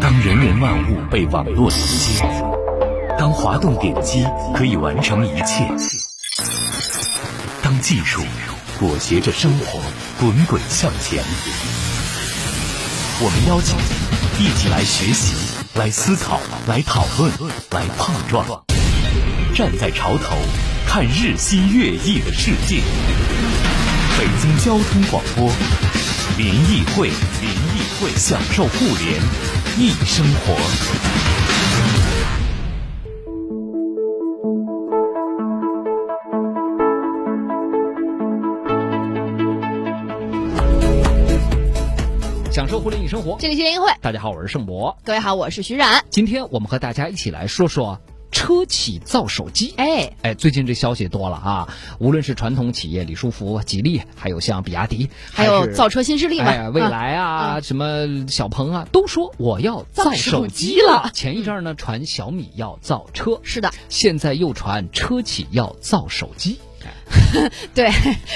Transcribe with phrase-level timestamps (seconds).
[0.00, 2.22] 当人人万物被网络连接，
[3.18, 5.68] 当滑动点击可以完成一切，
[7.64, 8.22] 当技术
[8.78, 9.80] 裹挟着生活
[10.20, 11.20] 滚滚向前，
[13.18, 13.76] 我们邀请
[14.38, 15.34] 您一起来学习、
[15.74, 17.28] 来思考、来讨论、
[17.72, 18.46] 来碰撞，
[19.52, 20.36] 站在潮头
[20.86, 22.80] 看日新月异的世界。
[24.16, 25.50] 北京交通广播，
[26.38, 27.08] 联谊会，
[27.40, 29.55] 联谊会，享受互联。
[29.78, 30.56] 易生活。
[42.50, 43.92] 享受互联易生活，这里是联谊会。
[44.00, 44.96] 大家好，我是盛博。
[45.04, 46.02] 各位好，我是徐冉。
[46.08, 49.74] 今天我们和大家一起来说说车企造手机。
[49.76, 51.68] 哎哎，最近这消息多了啊！
[51.98, 61.10] 无论是传统企业李书福、吉利，还有像比亚迪，还有造车新势力嘛，哎，蔚来啊，什么小鹏啊，都说我要造手机了。
[61.14, 66.58] 前一阵呢，传小米要造车，是的，现在又传车企要造手机。
[67.74, 67.90] 对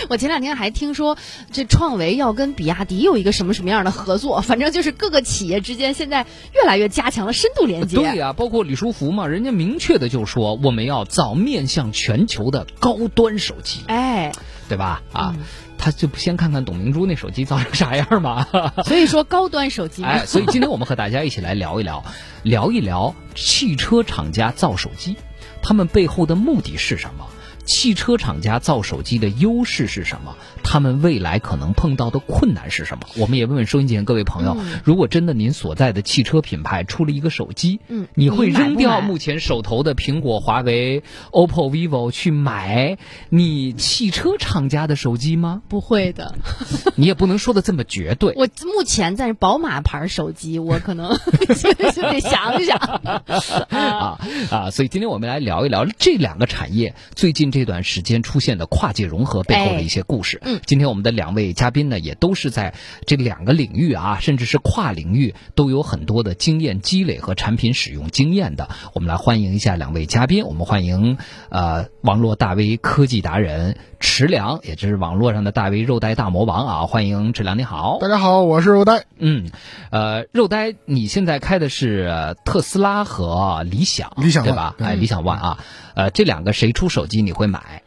[0.08, 1.16] 我前两天还听说，
[1.50, 7.96] 这创维要跟比亚迪有一个什么什么样的合作，反正就是各个企业之间现在越来越加强了深度连接。
[7.96, 14.32] 对呀，包括李书福嘛，人家明确的就说我们要造面向全球的高端手机，哎，
[14.68, 15.02] 对吧？
[15.12, 15.34] 啊，
[15.76, 18.46] 他就不先看看董明珠那手机造成啥样嘛。
[18.86, 20.02] 所以说高端手机。
[20.06, 22.04] 哎，所以今天我们和大家一起来聊一聊，
[22.44, 25.16] 聊一聊汽车厂家造手机，
[25.60, 27.26] 他们背后的目的是什么？
[27.70, 30.36] 汽车厂家造手机的优势是什么？
[30.70, 33.06] 他们未来可能碰到的困难是什么？
[33.16, 45.62] 我们也问问收音机前各位朋友，嗯、如果真的您所在的汽车品牌出了一个手机，嗯，你会扔掉目前手头的苹果、华为、OPPO、vivo 去买你汽车厂家的手机吗？
[45.68, 46.34] 不会的，
[46.96, 48.34] 你也不能说的这么绝对。
[48.36, 51.16] 我目前在宝马牌手机，我可能
[51.62, 52.76] 就得想一想
[53.70, 54.18] 啊
[54.50, 54.70] 啊！
[54.70, 57.60] 所以今天我们来聊一聊这两个产业最近这。
[57.60, 60.38] 这段时间出现的跨界融合背后的一些故事。
[60.38, 62.74] 哎、嗯，今天我们的两位嘉宾呢，也都是在
[63.06, 68.68] 这两个领域啊，甚至是跨领域都有很多的经验积累和产品使用经验的。
[68.94, 70.44] 我们来欢迎一下两位嘉宾。
[70.44, 76.86] 我们欢迎呃网络大 V 科技达人池良，也就是网络上的大 V 肉呆大魔王啊！
[76.86, 77.98] 欢迎池良，你好。
[78.00, 79.04] 大家好，我是肉呆。
[79.18, 79.50] 嗯，
[79.90, 84.74] 呃，肉呆，你现在开的是特斯拉和理想，理想对吧？
[84.78, 85.58] 哎，理想 ONE 啊，
[85.94, 87.82] 呃，这两个谁出手机你会买？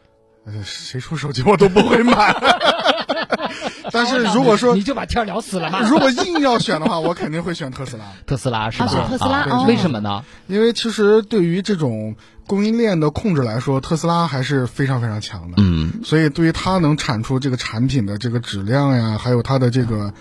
[0.46, 2.34] 呃，谁出手机我都不会买。
[3.90, 5.80] 但是如果说你就把天聊死了嘛。
[5.88, 8.04] 如果硬要选的话，我肯定会选特斯拉。
[8.26, 8.86] 特斯拉是吧？
[8.86, 10.24] 啊、特斯拉、为什么呢？
[10.46, 12.16] 因为其实对于这种
[12.46, 15.56] 供应链的控制来说，特斯拉还是非常非常强的。
[15.58, 20.12] 嗯，所以对于它能产出这个产品的这个质量呀，还有它的这个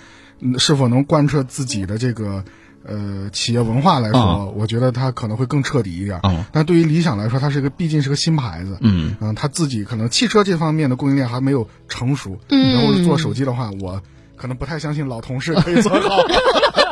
[0.58, 2.44] 是否能贯彻自己的这个。
[2.86, 6.20] 呃，企业文化来说，嗯、我觉得它可能会更彻底一点。
[6.24, 8.78] 嗯，但对于理想来说，它是一个毕竟是个新牌子。
[8.82, 12.38] 嗯嗯，它自己可能汽车这方面的供应链还没有成熟。
[12.50, 14.02] 嗯，然后做手机的话，我
[14.36, 16.18] 可能不太相信老同事可以做好。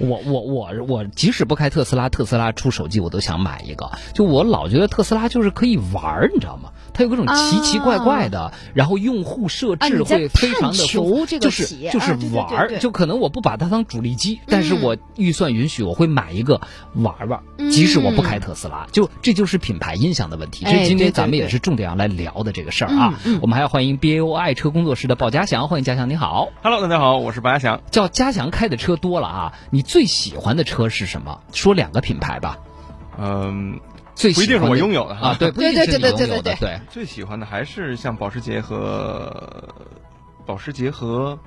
[0.00, 3.90] 哎，我我我我即使不开特斯拉，特斯拉出手机我都想买一个。
[4.14, 6.70] 就我老觉得特斯拉就是可以玩你知道吗？
[6.94, 16.60] 它有各种奇奇怪怪的，啊、然后用户设置会非常的丰富，就是就是玩、啊、对对对就可能我不把它当主力机，但是我预算允许，我会买一个
[16.94, 20.64] 玩玩，嗯、即使我不开特斯拉，就这就是品牌音响的问题。
[20.64, 23.14] 哎、这今天咱们也是重点要来聊的这个事儿啊。
[23.24, 26.48] 嗯嗯、我们还要欢迎 BAO 爱车工作室的鲍家祥，欢迎家祥，你好。
[26.62, 27.80] Hello，大家好，我是鲍家祥。
[27.90, 31.40] 叫家祥开的车多了啊，你最喜欢的车是什么？
[31.52, 32.58] 说两个品牌吧。
[33.18, 33.80] 嗯。
[34.14, 36.80] 最不一定是我拥有的啊，对， 不一定是你拥有的，对。
[36.90, 39.72] 最喜欢的还是像保时捷和
[40.44, 41.38] 保时捷和，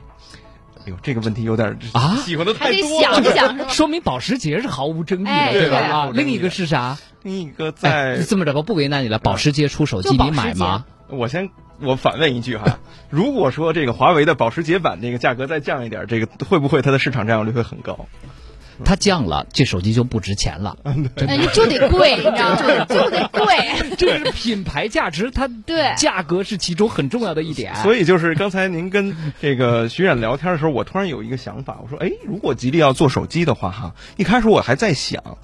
[0.77, 5.77] 哎呦，这个问题有点啊，喜欢的太多了，想想 说明保时捷是毫无争议的，哎、对吧？
[5.79, 6.97] 啊，啊，另一个是啥？
[7.23, 9.19] 另一个在、哎、这么着吧，不为难你了。
[9.19, 10.85] 保时捷出手机，你买吗？
[11.09, 11.49] 我先
[11.83, 18.07] 我反问一句哈， 如果说这个华为的保时捷版这个价格再降一点，这个会不会它的市场占有率会很高？
[18.83, 22.85] 它降了，这手机就不值钱了， 哎，就得贵， 你知道吗？
[22.89, 27.75] 就得贵，这是品牌价值，它对价格是其中很重要的一点。
[27.75, 35.37] 所以就是刚才您跟这个徐冉聊天的时候，我突然有一个想法，我说，哎，如果吉利要做手机的话，哈，一开始我还在想。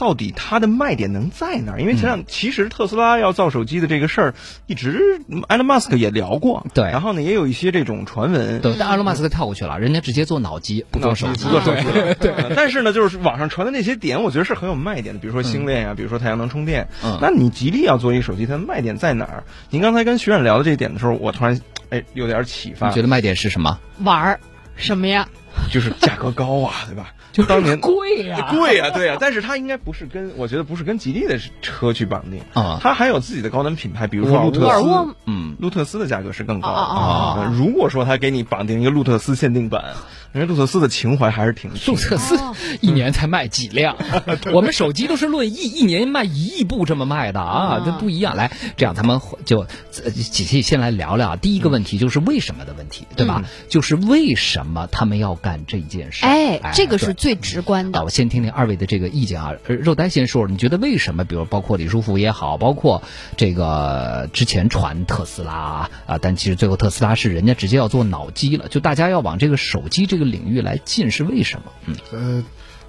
[0.00, 1.80] 到底它的卖点能在哪儿？
[1.82, 4.34] 因为前两、嗯、其实特斯拉要造手机的这个事儿，
[4.66, 11.82] 一直埃隆·马斯克也聊过，对，然后呢也有一些这种传闻，对，但埃隆·马斯克跳过去了，人家直接做脑机，不做手机，不做手机，
[12.18, 12.32] 对。
[12.56, 16.88] 但是呢，就是网上传的那些点，我觉得是很有卖点的，比如说星链呀、啊，比如说太阳能充电。
[17.04, 19.44] 嗯，那你吉利要做一个手机，它的卖点在哪儿？
[19.68, 21.60] 您刚才跟徐冉聊的这一点的时候，我突然
[21.90, 22.88] 哎有点启发。
[22.88, 23.78] 你觉得卖点是什么？
[23.98, 24.40] 玩儿
[24.76, 25.28] 什么呀？
[25.70, 27.12] 就是价格高啊， 对吧？
[27.32, 32.40] 就当年贵呀、 贵啊，对啊，但是它应该不是跟我觉得不是跟吉利的车去绑定。
[32.54, 32.78] 啊。
[32.82, 36.74] 它还有自己的高端品牌，比如说路特斯沃尔沃，嗯，路特斯的价格是更高的。
[36.74, 39.84] 哦哦哦哦呃如果说它给你绑定一个路特斯限定版，
[40.32, 43.96] 人家路特斯的情怀还是挺路特斯哦一年才卖几辆，
[44.54, 48.36] 我们手机都是论亿，一年卖一亿部这么卖的啊，啊这不一样。
[48.36, 53.42] 来，这样咱们就呃仔细先来聊聊第一个问题，就是为什么的问题，对吧？
[53.68, 56.24] 就是为什么他们要干这件事？
[56.24, 58.04] 哎，这个是最直观啊，的。
[58.04, 59.54] 我先听听二位的这个意见啊。
[59.66, 61.24] 呃肉呆先说，你觉得为什么？
[61.24, 63.02] 比如包括李书福也好，包括
[63.36, 71.72] 这个之前传特斯拉啊，啊但其实最后特斯拉是人家直接要做脑机了，就大家要往这个手机这个领域来进，是为什么？
[71.86, 72.44] 嗯，呃，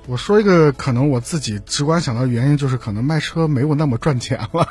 [0.08, 4.68] 我说一个可能我自己直观想到的原因，就是可能卖车没有那么赚钱了，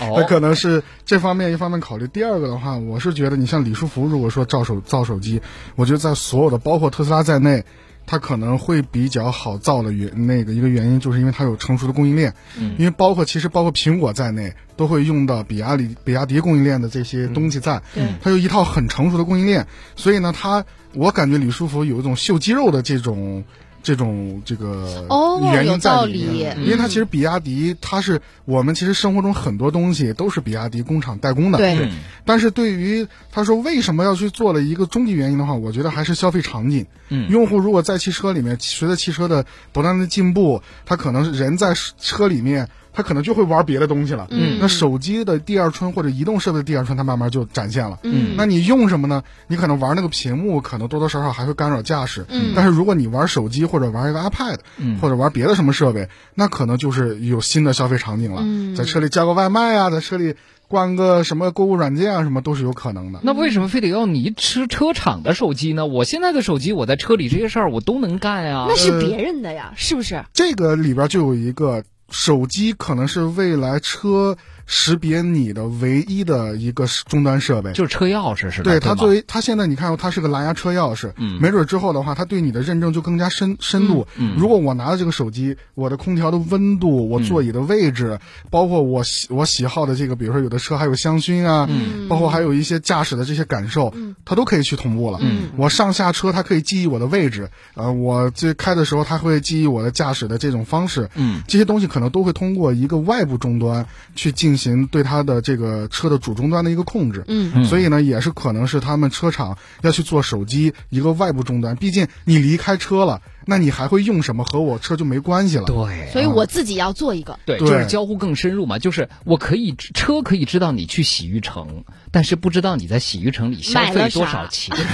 [0.00, 2.06] 哦 那可能是这方面一方面考虑。
[2.08, 5.40] 第二个的话，我是觉得你像李书福，如果说造手造手机，
[5.76, 7.64] 我觉得在所有的包括特斯拉在内。
[8.06, 18.14] 它可能会比较好造的原那个一个原因，就是因为它有成熟的供应链，嗯，因为包括其实包括苹果在内都会用到比亚迪比亚迪供应链的这些东西在，嗯。
[18.22, 19.66] 它有一套很成熟的供应链，
[19.96, 20.64] 所以呢，它
[20.94, 23.44] 我感觉李书福有一种秀肌肉的这种
[23.84, 31.90] 这种这个哦原因在里面，理因为它其实比亚迪它是我们其实生活中很多东西都是比亚迪工厂代工的，对，
[32.24, 36.86] 但是对于他说为什么要去做了一个终极原因的话，我觉得还是消费场景。
[37.10, 37.30] 嗯。
[37.30, 44.28] 用户如果在汽车里面，随着汽车的不断的进步，他可能人在车里面，他可能就会玩别的东西了。
[44.30, 47.98] 嗯那手机的第二春或者移动设备的第二春，它慢慢就展现了。
[48.04, 49.22] 嗯那你用什么呢？
[49.48, 52.24] 你可能玩那个屏幕，可能多多少少还会干扰驾驶。
[52.30, 58.42] 嗯但是如果你玩手机或者玩一个 iPad，、嗯或者玩别的什么设备，那可能就是有新的消费场景了。
[58.44, 60.36] 嗯在车里叫个外卖啊，在车里
[60.68, 63.20] 关个什么购物软件啊，什么都是有可能的。
[63.22, 65.86] 那为什么非得要你吃车厂的手机呢？
[65.86, 68.74] 我现在的手机，我在车里这些事儿我都能干呀那。
[68.76, 70.24] 是别人的呀，是不是？
[70.32, 77.72] 这个里边就有一个手机，可能是未来车识别你的唯一的一个终端设备。
[77.72, 81.40] 就是车钥匙是吧，对它作为它现在你看，它是个蓝牙车钥匙，嗯。
[81.40, 84.06] 没准之后的话，它对你的认证就更加深深度。
[84.16, 88.18] 嗯如果我拿着这个手机，我的空调的温度，我座椅的位置，
[88.50, 92.08] 包括我喜我喜好的这个，比如说有的车还有香薰啊，嗯。
[92.08, 94.14] 包括还有一些驾驶的这些感受，嗯。
[94.24, 95.18] 它都可以去同步了。
[95.22, 95.48] 嗯。
[95.56, 101.42] 我上下车它可以记忆我的位置，呃，我这开的时候它会记忆我的驾驶的这种方式，嗯。
[101.46, 107.24] 这些东西可能都会通过一个外部终端去进行对它的这个车的主终端的一个控制。
[107.28, 111.76] 嗯嗯所以呢，也是可能是他们车厂要去做手机一个外部终端。
[111.76, 114.44] 毕竟你离开车了，那你还会用什么？
[114.44, 115.64] 和我车就没关系了。
[115.64, 117.38] 对，所以我自己要做一个。
[117.46, 124.76] 对，就是交互更深入嘛，就是我可以车可以知道你去洗浴城，但是不知道你在洗浴城里消费多少钱，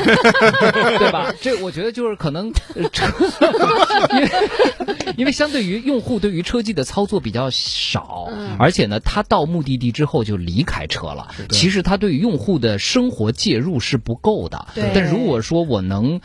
[0.98, 1.34] 对吧？
[1.40, 3.06] 这我觉得就是可能呃车，
[4.12, 4.30] 因为
[5.16, 14.68] 因为相对于用户对于车机的操作比较少，嗯而且呢，他到目的地之后就离开车了，其实他对于用户的生活介入是不够的。
[14.74, 16.20] 对但如果说我能。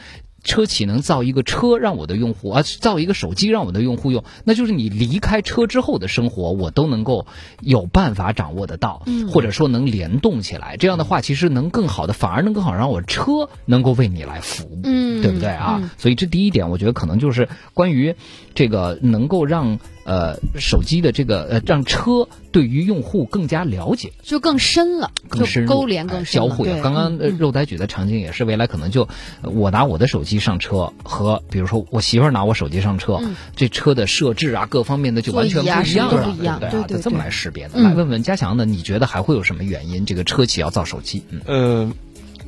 [0.45, 7.27] 车企能造一个车让我的用户啊，造一个手机让我的用户用，那就是你离开车之后的生活，我都能够
[7.59, 10.77] 有办法掌握得到，嗯或者说能联动起来。
[10.77, 15.79] 这样的话，其实能更好的，反而能更好让我车能够为你来服务，嗯对不对啊？
[15.81, 18.15] 嗯所以这第一点，我觉得可能就是关于
[18.55, 24.13] 这个能够让呃手机的这个呃让车对于用户更加了解。
[24.23, 26.47] 就更深了，更深勾连更哎深了。
[26.49, 26.63] 交互。
[26.81, 29.07] 刚刚肉呆举的场景也是，未来可能就
[29.41, 35.93] 呃我拿我的手机上车和比如说我媳妇儿拿我手机上车，嗯这车的设置啊各方面的就完全不一
[36.43, 36.69] 样了，对？
[36.69, 37.73] 对对就这么来识别的。
[37.75, 40.05] 嗯来问问嘉祥呢，你觉得还会有什么原因？
[40.05, 41.23] 这个车企要造手机？
[41.29, 41.91] 嗯呃，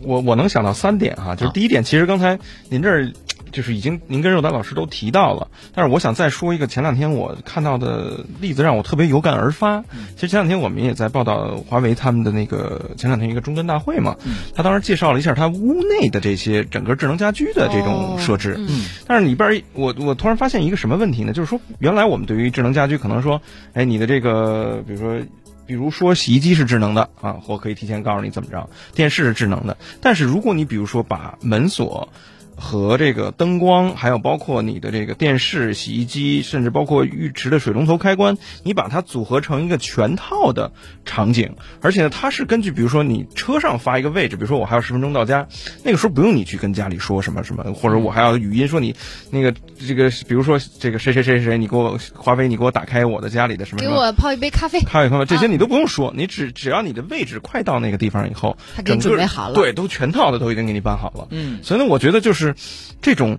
[0.04, 3.12] 我我能想到三点哈，就是啊第一点，其实刚才您这儿
[3.52, 9.82] 就是已经您跟肉丹老师都提到了，但是我想再说一个前两天我看到的例子，让我特别有感而发。
[10.16, 14.16] 其实前两天我们也在报道华为他们的那个前两天一个终端大会嘛，
[14.56, 18.56] 他当时介绍了一下他屋内的这些整个智能家居的这种设置。
[18.58, 21.34] 嗯但是里边儿我我突然发现一个什么问题呢？
[21.34, 23.42] 就是说，原来我们对于智能家居可能说，
[23.74, 25.26] 哎，你的这个，比如说，
[25.66, 29.78] 比如说洗衣机是智能的啊，或可以提前告诉你怎么着，电视是智能的。
[30.02, 32.10] 但是如果你比如说把门锁
[32.58, 40.72] 和这个灯光，还有包括你的这个电视、洗衣机，甚至包括浴池的水龙头开关，你把它组合成一个全套的
[41.06, 45.48] 场景，而且呢，它是根据比如说你车上发一个位置，比如说我还有十分钟到家，
[45.84, 48.96] 那个时候不用你去跟家里说什么什么，或者我还要语音说你
[49.30, 49.54] 那个
[49.88, 53.92] 这个，比如说这个谁谁谁谁，你给我华为，你给我打开我的家里的什么什么。
[53.92, 61.28] 给我泡一杯咖啡，咖啡咖啡，这些你都不用说，你只只要你的位置快到那个地方以后，他给你整个准备好了对，都全套的都已经给你办好了。
[61.30, 63.38] 嗯所以呢，我觉得就是就是这种，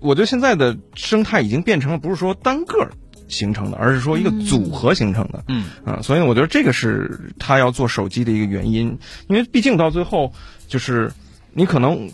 [0.00, 2.90] 我觉得现在的生态已经变成了不是说单个
[3.28, 5.44] 形成的，而是说一个组合形成的。
[5.48, 10.32] 嗯啊，所以我觉得这个是他要做手机的一个原因，因为毕竟到最后
[10.68, 11.12] 就是
[11.52, 12.10] 你可能。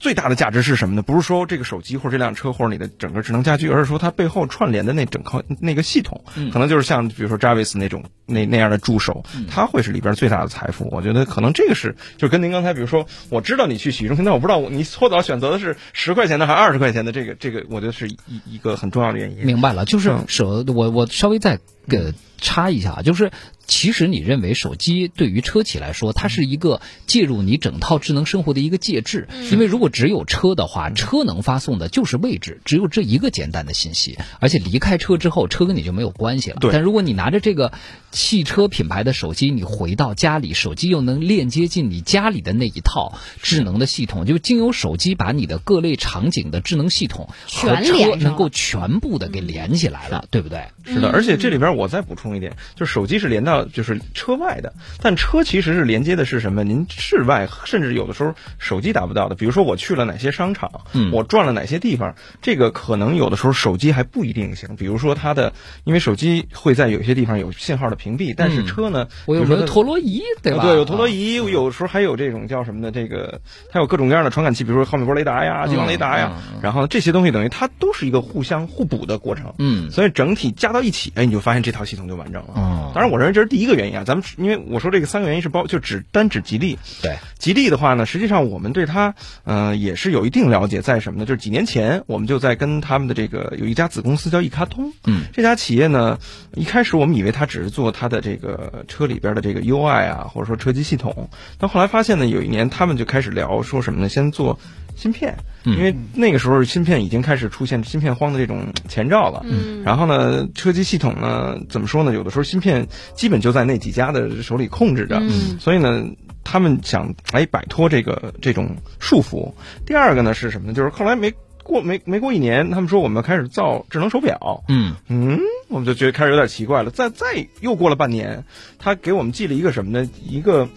[0.00, 1.02] 最大的价值是什么呢？
[1.02, 10.88] 不是说这个手机或者这辆车或者你的整个智能家居，而是说它背后串联的那整套那个系统，嗯可能就是像比如说 Jarvis 那种那那样的助手，它会是里边最大的财富。
[10.90, 18.16] 我觉得可能这个是，就跟您刚才比如说，我知道你去洗浴中心，但我不知道你搓澡选择的是十块钱的还是二十块钱的，这个这个我觉得是一
[18.46, 19.44] 一个很重要的原因。
[19.44, 23.30] 明白了，就是嗯手，我我稍微再呃插一下啊，就是
[23.70, 36.58] 其实你认为手机对于车企来说，它是一个介入你整套智能生活的一个介质，因为如果只有车的话，车能发送的就是位置，只有这一个简单的信息，而且离开车之后，车跟你就没有关系了。
[36.72, 37.72] 但如果你拿着这个
[38.10, 50.64] 汽车品牌的手机，你回到家里，手机又能链接进你家里的那一套智能的系统，就经由手机把你的各类场景的智能系统和车全连上能够全部的给连起来了，对不对？
[50.84, 56.64] 是的，而且这里边我再补充一点，就是手机是连到就是车外的，但车其实是连接的是什么？
[56.64, 64.76] 您室外甚至有的时候手机达不到的，比如说我去了哪些商场，嗯我转了哪些地方，这个可能有的时候手机还不一定行。
[64.76, 65.52] 比如说它的，
[65.84, 70.62] 因为手机会在有些地方有信号的屏蔽，但是嗯车呢，我有个比如说它陀螺仪，对吧？
[70.62, 72.90] 啊对，有陀螺仪，仪，有时候还有这种叫什么呢？
[72.90, 73.40] 这个
[73.70, 79.54] 它有各种各样的传感器，比如说毫米波雷达呀、激光雷达呀，然后这些东西等于它都是一个互相互补的过程。
[79.58, 82.52] 嗯所以整体加到一起，哎，你就发现这套系统就完整了。
[82.54, 84.04] 哦当然，我认为这是第一个原因啊。
[84.04, 86.78] 咱们因为我说这个三个原因是包，就只单指吉利。
[87.02, 89.14] 对，吉利的话呢，实际上我们对它，
[89.44, 91.26] 呃，也是有一定了解，在什么呢？
[91.26, 96.18] 就是几年前我们就在跟他们的这个有一家子公司叫易卡通，嗯，这家企业呢，
[96.54, 101.28] 一开始我们以为它只是做它的这个车里边的这个 UI 啊，或者说车机系统，
[101.58, 104.08] 但后来发现呢，有一年他们就开始聊说什么呢？
[104.08, 104.58] 先做
[105.00, 109.40] 芯片，嗯因为那个时候芯片已经开始出现芯片荒的这种前兆了。
[109.48, 112.12] 嗯然后呢，车机系统呢，怎么说呢？
[112.12, 116.04] 有的时候芯片基本就在那几家的手里控制着，嗯所以呢，
[116.44, 119.54] 他们想哎摆脱这个这种束缚。
[119.86, 120.74] 第二个呢是什么呢？
[120.74, 121.32] 就是后来没
[121.64, 125.38] 过没没过一年，他们说我们要开始造智能手表，嗯嗯，
[125.68, 126.90] 我们就觉得开始有点奇怪了。
[126.90, 128.44] 再再又过了半年，
[128.78, 130.06] 他给我们寄了一个什么呢？
[130.22, 130.68] 一个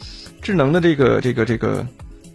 [0.42, 1.86] 智能的这个这个这个。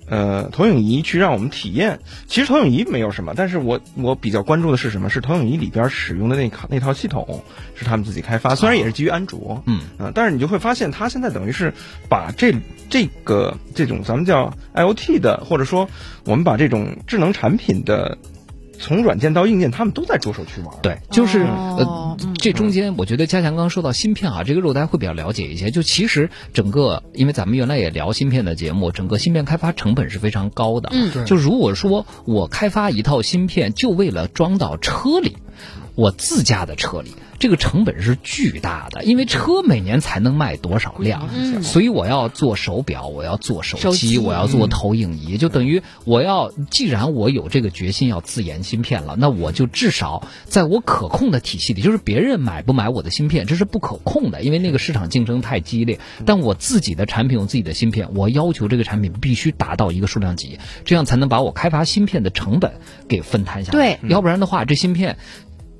[0.08, 2.00] 呃，投影仪去让我们体验。
[2.26, 5.10] 其实投影仪没有什么，但是我我比较关注的是什么？
[5.10, 11.74] 是投影仪里边使用的那套那套系统是他们自己开发，虽然也是基于安卓，嗯啊、但是你就会发现，它现在等于是
[12.08, 12.54] 把这
[12.88, 15.88] 这个这种咱们叫 IOT 的，或者说
[16.24, 18.18] 我们把这种智能产品的
[18.78, 20.74] 从软件到硬件，他们都在着手去玩。
[20.82, 25.70] 对，就是、哦呃嗯，这中间我觉得加强刚刚说到芯片啊，这个肉大家会比较了解一些。
[25.70, 30.88] 就其实整个，因为咱们原来也聊芯片的节目，整个芯片开发成本是非常高的。
[30.92, 35.36] 嗯对就如果说我开发一套芯片，就为了装到车里，
[35.98, 55.98] 我自家的车里，这个成本是巨大的，因为车每年才能卖多少辆，嗯所以我要做手表，我要做手机，手机我要做投影仪，就等于我要，既然我有这个决心要自研芯片了，那我就至少在我可控的体系里，就是别人买不买我的芯片，这是不可控的，因为那个市场竞争太激烈。
[56.24, 62.74] 但我自己的产品，我自己的芯片，我要求这个产品必须达到一个数量级，这样才能把我开发芯片的成本
[63.08, 63.98] 给分摊下来。
[63.98, 65.18] 对要不然的话，这芯片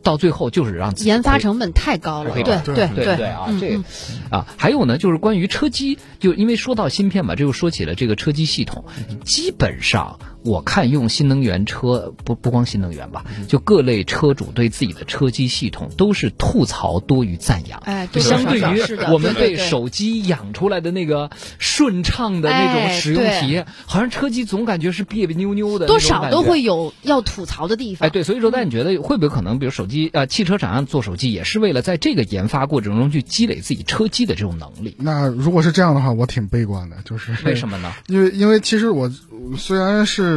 [0.03, 8.85] 到最后就是让自己研发成本太高了，亏对对对对啊，这嗯嗯啊，还有呢，就是关于车机，就因为说到芯片嘛，这又说起了这个车机系统。
[9.25, 17.79] 基本上我看用新能源车，不不光新能源吧，就各类车主对自己的车机系统都是吐槽多于赞扬。
[17.85, 21.31] 哎，对相对于我们对对手机养出来的那个
[21.61, 26.49] 顺畅的那种哎使用体验，好像车机总感觉是别别扭扭的，多少都。
[26.49, 28.07] 会有要吐槽的地方。
[28.07, 34.97] 哎，对，所以说，那你觉得会不会可能，比如手机呃，汽车厂商做手机也是为了在这个研发过程中去积累自己车机的这种能力？
[34.99, 37.93] 那如果是这样的话，我挺悲观的，就是为什么呢？
[38.09, 39.13] 因为因为其实我
[39.59, 40.28] 虽然是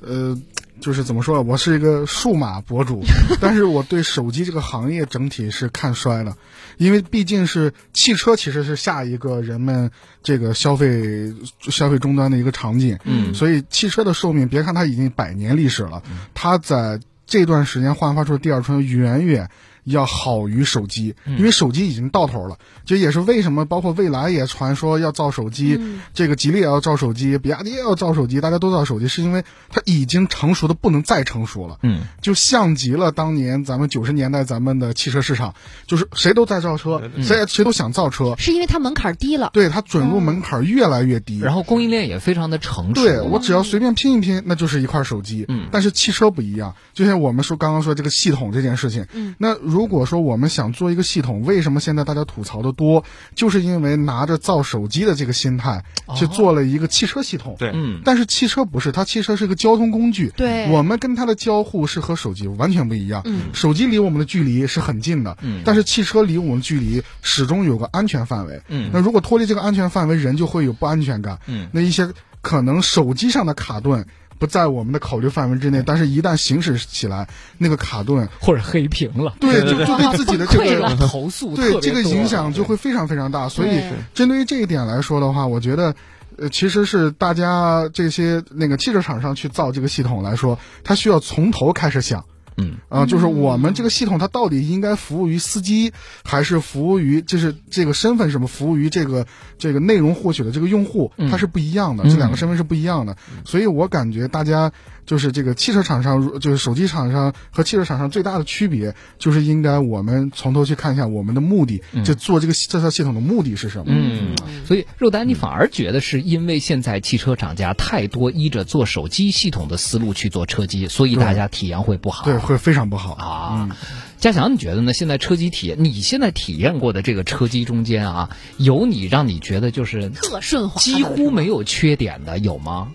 [0.00, 0.38] 呃，
[0.80, 3.02] 就是怎么说，我是一个数码博主，
[3.40, 6.36] 但是我对手机这个行业整体是看衰的，
[6.76, 9.90] 因为毕竟是汽车其实是下一个人们
[10.22, 13.32] 这个消费消费终端的一个场景，嗯。
[13.34, 16.02] 所以汽车的寿命，别看它已经百年历史了，
[16.34, 19.48] 它在这段时间焕发出的第二春远远
[19.84, 22.58] 要好于手机，因为手机已经到头了。
[22.84, 25.80] 这也是为什么，包括蔚来也传说要造手机，
[26.12, 31.78] 这个吉利也要造手机，比亚迪也要造手机，大家都造手机，是因为它已经成熟的不能再成熟了。
[31.82, 35.54] 嗯，就像极了当年咱们九十年代咱们的汽车市场，
[35.86, 39.50] 就是谁都在造车，谁谁都想造车，是因为它门槛低了。
[39.52, 43.02] 对它准入门槛越来越低，然后供应链也非常的成熟。
[43.02, 45.44] 对我只要随便拼一拼，那就是一块手机。
[45.48, 49.06] 嗯，但是汽车不一样，就像我们说刚刚说这个系统这件事情。
[49.12, 53.02] 嗯，那如果说我们想做一个系统，为什么现在大家吐槽的多？
[53.34, 57.56] 就是因为拿着造手机的这个心态去做了一个汽车系统。
[57.58, 60.32] 对，嗯，但是汽车不是，它汽车是个交通工具。
[60.36, 63.22] 对我们跟它的交互是和手机完全不一样。
[63.24, 68.62] 嗯手机离我们的距离是很近的，嗯但是汽车离我们距离始终有个安全范围。
[68.68, 71.40] 嗯那如果脱离这个安全范围，人就会有不安全感。
[71.48, 72.08] 嗯那一些
[72.42, 74.06] 可能手机上的卡顿
[74.38, 80.16] 不在我们的考虑范围之内，但是一旦行驶起来，那个卡顿，或者黑屏了，对，就就对。
[80.16, 83.48] 自己的这个 投诉对这个影响就会非常非常大。
[83.48, 83.80] 所以
[84.14, 85.94] 针对于这一点来说的话，我觉得。
[86.36, 92.24] 呃，其实是大家这些那个汽车厂商去造这个系统来说，它需要从头开始想，
[92.56, 95.92] 嗯啊、就是我们这个系统它到底应该服务于司机，
[96.24, 99.26] 还是服务于就是这个身份什么服务于这个
[99.58, 103.16] 这个内容获取的这个用户，它是不一样的，这两个身份是不一样的。
[103.44, 104.72] 所以我感觉大家
[105.06, 113.84] 就是这个汽车厂商，如就是手机厂商和汽车厂商最大的区别，就是应该我们从头去看一下我们的目的，就做这个这套系统的目的是什么。
[113.88, 114.34] 嗯，
[114.66, 122.24] 所以肉丹，你反而觉得是因为现在汽车厂家太多依着做手机系统的思路去做车机，所以大家体验会不好。
[122.24, 123.12] 对，会非常不好。
[123.14, 123.76] 啊，
[124.18, 124.92] 嘉祥，你觉得呢？
[124.92, 132.88] 现在车机体验，你现在体验过的这个车机中间啊，有你让你觉得就是特顺滑几乎没有缺点的，有吗？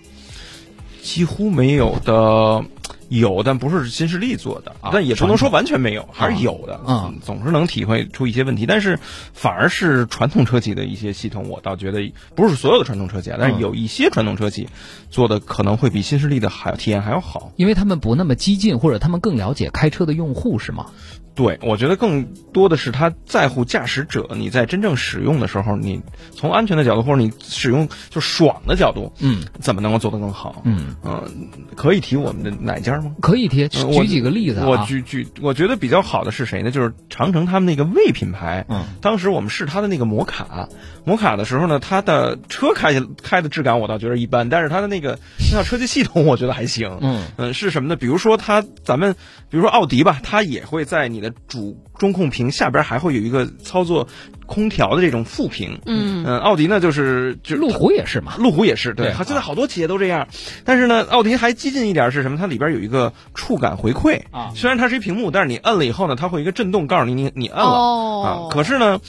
[1.09, 2.63] 几乎没有的。
[3.09, 6.75] 有，但不是新势力做的，啊但也不能说完全没有，还是有的。
[6.85, 8.99] 啊总是能体会出一些问题，但是
[9.33, 14.69] 反而是传统车企的一些系统，我倒觉得不是所有的传统车企啊，但是有一些传统车企
[15.09, 17.51] 做的可能会比新势力的还体验还要好。
[17.55, 20.91] 因为他们不那么激进，或者他们更了解开车的用户，是吗？
[21.35, 26.01] 对，我觉得更多的是他在乎驾驶者，你在真正使用的时候，你
[26.35, 30.61] 从安全的角度或者你使用就爽的角度，嗯怎么能够做得更好？
[30.65, 33.15] 嗯，嗯、可以提我们的哪家吗？
[33.21, 34.67] 可以提举几个例子啊。
[34.67, 36.71] 我举举，我觉得比较好的是谁呢？
[36.71, 38.65] 就是长城他们那个魏品牌。
[38.67, 40.67] 嗯，当时我们试他的那个摩卡，
[41.05, 45.17] 摩卡的时候呢，它的车开起开的质感我倒觉得一般，但是它的那个
[45.51, 46.97] 那套车机系统我觉得还行。
[47.01, 47.95] 嗯嗯，是什么呢？
[47.95, 49.13] 比如说它，咱们
[49.49, 54.07] 比如说奥迪吧，它也会在你的主中控屏下边还会有一个操作
[54.45, 55.79] 空调的这种副屏。
[55.85, 58.35] 嗯嗯，奥迪呢就是就路虎也是嘛。
[58.37, 60.27] 路虎也是，对，现在好多企业都这样。
[60.65, 62.37] 但是呢，奥迪还激进一点是什么？
[62.37, 68.53] 它里边有一个触感回馈啊虽然它是一屏幕，但是你摁了以后呢，它会一个震动告诉你你你摁了、哦啊。
[68.53, 68.99] 可是呢，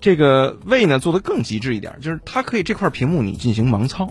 [0.00, 4.10] 这个魏呢做的更极致一点，就是它可以这块屏幕你进行盲操。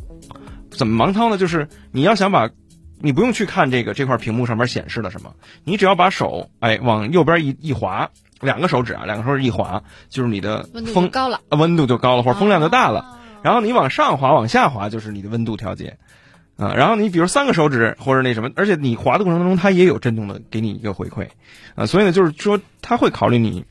[0.71, 1.37] 怎么盲操呢？
[1.37, 2.49] 就是你要想把。
[2.99, 5.33] 你不用去看这个这块屏幕上面显示了什么，
[5.63, 8.09] 你只要把手哎往右边一一滑，
[8.41, 12.99] 两个手指啊，两个手指一滑，就是你的温度就风高了，呃温度就高了，或者风量就大了。
[12.99, 15.97] 啊然后你往上滑、往下滑，就是你的温度调节，
[16.57, 21.29] 啊，然后你比如三个手指或者那什么，而且你滑的过程当中，它也有震动的给你一个回馈，
[21.73, 23.63] 啊，所以呢，就是说它会考虑你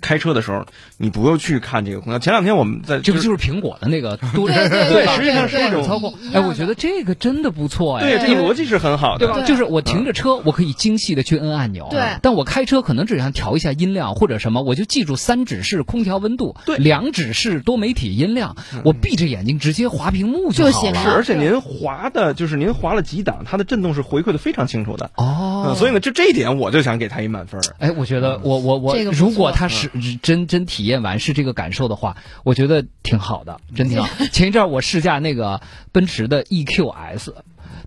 [0.00, 2.18] 开车的时候，你不用去看这个空调。
[2.18, 8.02] 前两天我们在这不就是苹果的那个多 对对对对实际上是这种操控哎，我觉得这个真的不错哎。
[8.02, 9.46] 对这个逻辑是很好的，对吧？
[9.46, 11.88] 就是我停着车，我可以精细的去摁按钮。
[11.90, 20.52] 对但我开车可能只想调一下音量或者什么，我就记住三指是空调温度，对两指是多媒体音量，我闭着眼睛直接滑屏幕。
[20.52, 25.10] 就好了是，而且您滑的就是您滑了几档，它的震动是回馈的非常清楚的。
[25.16, 27.60] 哦嗯，，所以呢，就这一点我就想给他一满分。
[27.78, 29.89] 哎，我觉得我我我，这个如果他是
[30.22, 34.08] 真真体验完是这个感受的话，我觉得挺好的，真挺好。
[34.32, 35.60] 前一阵儿我试驾那个
[35.92, 37.32] 奔驰的 EQS。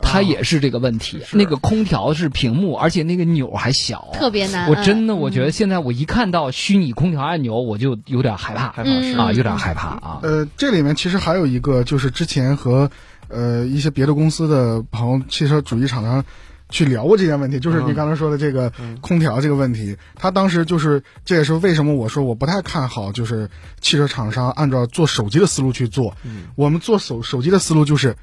[0.06, 10.20] 它也是这个问题，那个空调是屏幕，而且那个钮还小，特别难我真的，我觉得现在我一看到虚拟空调按钮，我就有点害怕，害怕是啊，有点害怕啊。
[10.24, 12.92] 呃，这里面其实还有一个，就是之前和
[13.30, 16.26] 呃一些别的公司的朋友、汽车主机厂商
[16.74, 19.96] 去聊过这件问题，就是你刚才说的这个空调这个问题。
[20.16, 23.48] 他当时就是，这也是为什么我说我不太看好，就是
[23.80, 26.18] 汽车厂商按照做手机的思路去做。
[26.56, 28.18] 我们做手手机的思路就是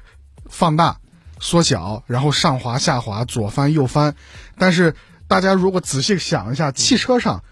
[0.47, 0.97] 放大、
[1.39, 4.15] 缩小，然后上滑、下滑、左翻、右翻。
[4.57, 4.95] 但是
[5.29, 7.45] 大家如果仔细想一下，汽车上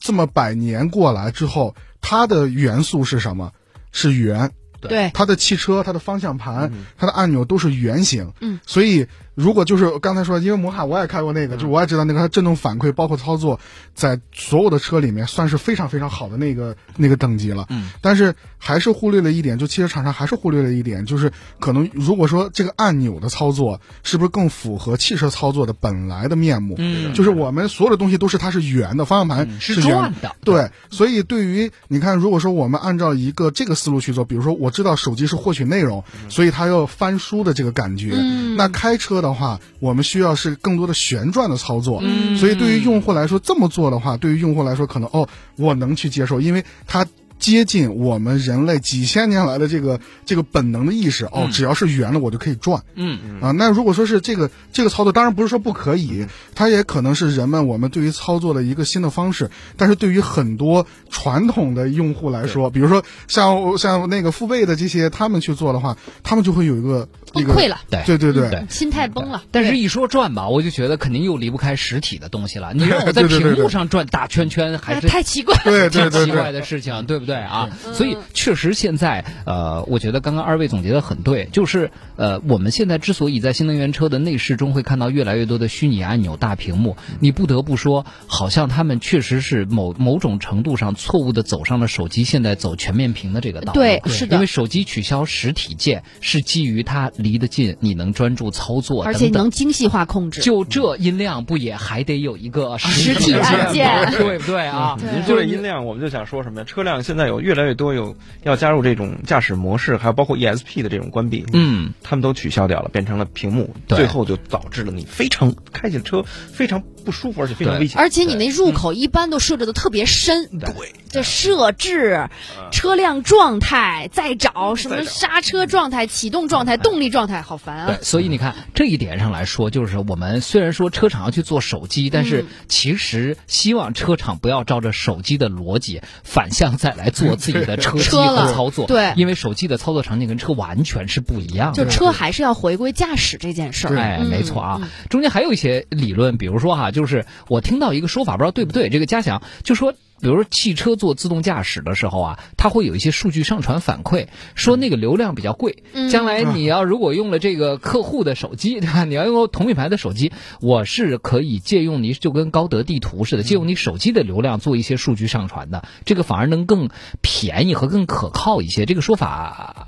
[0.00, 3.52] 这么百年过来之后，它的元素是什么？
[3.92, 4.50] 是圆。
[4.80, 8.32] 对，它的汽车、它的方向盘、它的按钮都是圆形。
[8.40, 13.60] 嗯，所以如果就是刚才说，因为摩卡我也开过那个，就我也知道那个它震动反馈包括操作，
[13.94, 17.64] 在所有的车里面算是非常非常好的那个那个等级了。
[17.70, 26.74] 嗯，但是还是忽略了一点，就汽车厂商还是忽略了一点，就是可能如果说这个按钮的操作是不是更符合汽车操作的本来的面目？
[26.78, 38.10] 嗯就是我们所有的东西都是它是圆的，方向盘嗯是圆转的对，所以对于你看，如果说我们按照一个这个思路去做，比如说我知道手机是获取内容，所以它要翻书的这个感觉。
[38.14, 42.00] 嗯那开车的话，我们需要是更多的旋转的操作。
[42.02, 47.06] 嗯所以对于用户来说，这么做的话，对于用户来说，可能哦，我能去接受，因为它。
[47.38, 53.40] 接近我们人类几千年来的这个这个本能的意识哦，只要是圆了我就可以转，嗯。
[53.40, 59.50] 啊，那如果说是这个这个操作，当然不是说不可以，它也可能是人们我们对于操作的一个新的方式。
[59.76, 68.02] 但是对于很多传统的用户来说，比如说像像那个父辈的这些，他们去做的话，他们就会有一个崩溃了，对。
[68.04, 68.50] 对对对。
[68.50, 68.66] 对。
[68.68, 69.44] 心态崩了。
[69.52, 72.72] 但是，一说转吧，我就觉得肯定又离不开实体的东西了。
[72.74, 75.62] 你让我在 屏幕上转大圈圈，还哎是 太奇怪了。
[75.64, 77.68] 对对对挺奇怪对，的事情，对不对啊？
[77.92, 93.78] 所以确实现在，呃，我觉得刚刚二位总结的很对，就是呃，我们现在之所以在新能源车的内饰中会看到越来越多的虚拟按钮、大屏幕，你不得不说，好像他们确实是某某种程度上错误的走上了手机现在走全面屏的这个道路。
[93.78, 100.40] 对是的因为手机取消实体键是基于它离得近，你能专注操作，而且能精细化控制。
[100.40, 104.96] 就这音量不也还得有一个实体体按键对不对啊？
[105.00, 106.64] 您说这音量，我们就想说什么呀？
[106.64, 118.00] 车辆现在有越来越多有要加入这种驾驶模式，还有包括 ESP 的这种关闭，嗯，他们都取消掉了，变成了屏幕，最后就导致了你非常开起车非常不舒服，而且非常危险。
[118.00, 120.70] 而且你那入口一般都设置的特别深，对，
[121.10, 122.28] 就设置、
[122.70, 138.86] 车辆状态，再找什么刹车状态、启动状态、动力状态，好烦啊对啊！，所以你看这一点上来说，就是我们虽然说车厂要去做手机，但是其实希望车厂不要照着手机的逻辑反向再来做 自己的车机和操作。
[138.86, 141.84] 对因为手机的操作场景跟车完全是不一样的。
[141.84, 143.96] 就车还是要回归驾驶这件事儿。
[143.96, 148.88] 哎，嗯没错啊，中间还有一些理论，比如说哈，就是我听到一个说法，不知道对不对。
[148.88, 159.04] 这个嘉祥就说，比如说汽车做自动驾驶的时候啊，它会有一些数据上传反馈，说那个流量比较贵，嗯将来你要如果用了这个客户的手机，对吧？
[159.04, 166.88] 你要用同品牌的手机，我是可以借用你，就跟高德地图似的，借用你手机的流量做一些数据上传的，这个反而能更
[167.20, 168.86] 便宜和更可靠一些。
[168.86, 169.87] 这个说法，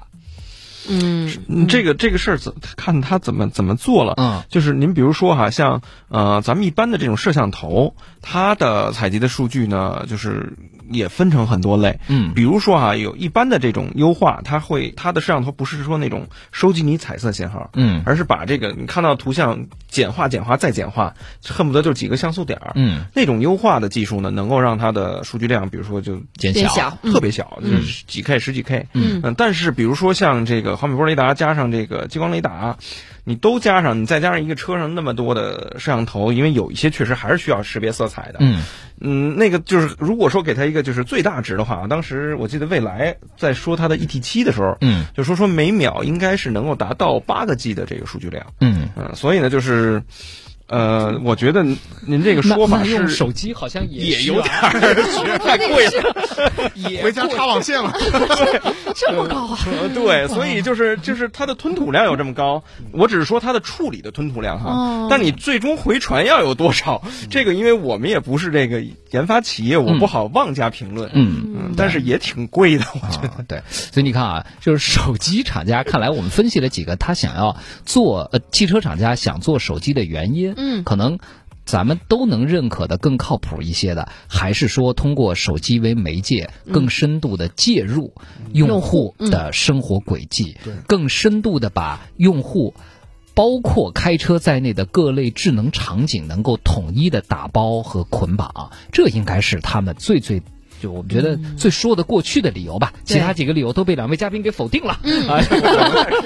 [0.89, 4.15] 嗯，嗯，这个这个事儿怎看他怎么怎么做了？
[4.17, 10.55] 嗯，就是您比如说哈，像呃咱们一般的这种摄像头，它的采集的数据呢，就是
[10.91, 11.99] 也分成很多类。
[12.09, 12.33] 嗯。
[12.35, 18.03] 比如说哈，有一般的这种优化，它会它的摄像头不是说那种收集你彩色信号，嗯。
[18.05, 21.15] 而是把这个你看到图像简化、简化再简化，
[21.47, 22.73] 恨不得就几个像素点儿。
[22.75, 27.13] 嗯，那种优化的技术呢，能够让它的数据量，比如说就减变小，嗯。
[27.13, 28.87] 特别小，就是几 K、十几 K。
[28.93, 29.21] 嗯。
[29.23, 32.77] 嗯，但是比如说像这个毫米波雷达加上这个激光雷达，
[33.31, 38.39] 你都加上，你再加上一个车上那么多的摄像头，因为有一些确实还是需要识别色彩的。
[38.41, 38.65] 嗯
[39.01, 48.45] 嗯，那个就是如果说给它一个就是最大值的话，当时我记得未来在说它的 ET 七的时候，嗯就说说每秒应该是能够达到八个 G 的这个数据量。
[48.61, 48.89] 嗯。
[48.97, 50.03] 嗯，所以呢，就是。
[50.71, 51.65] 呃，我觉得
[52.07, 57.93] 您这个说法是手机好像也也有点儿太贵了， 也回家插网线了。
[58.95, 59.59] 这么高啊！
[59.83, 65.07] 呃对，所以就是就是它的吞吐量有这么高，我只是说它的处理的吞吐量哈，哦。
[65.11, 71.55] 但你最终回传要有多少，这个因为我们也不是这个研发企业，我不好妄加评论，嗯。
[71.55, 73.29] 嗯，但是也挺贵的，我觉得。
[73.29, 81.19] 啊，对，所以你看啊，就是手机厂家，看来我们分析了几个他想要做呃汽车厂家想做手机的原因，嗯可能。
[81.67, 88.13] 咱们都能认可的更靠谱一些的，还是说通过手机为媒介，更深度的介入
[88.53, 92.75] 用户的生活轨迹，对更深度的把用户。
[93.35, 100.43] 包括开车在内的各类智能场景能够统一的打包和捆绑，这应该是他们最最。
[100.81, 104.93] 就我们觉得最说得过去的理由吧，其他几个理由都被两位嘉宾给否定了。
[105.29, 105.59] 啊，再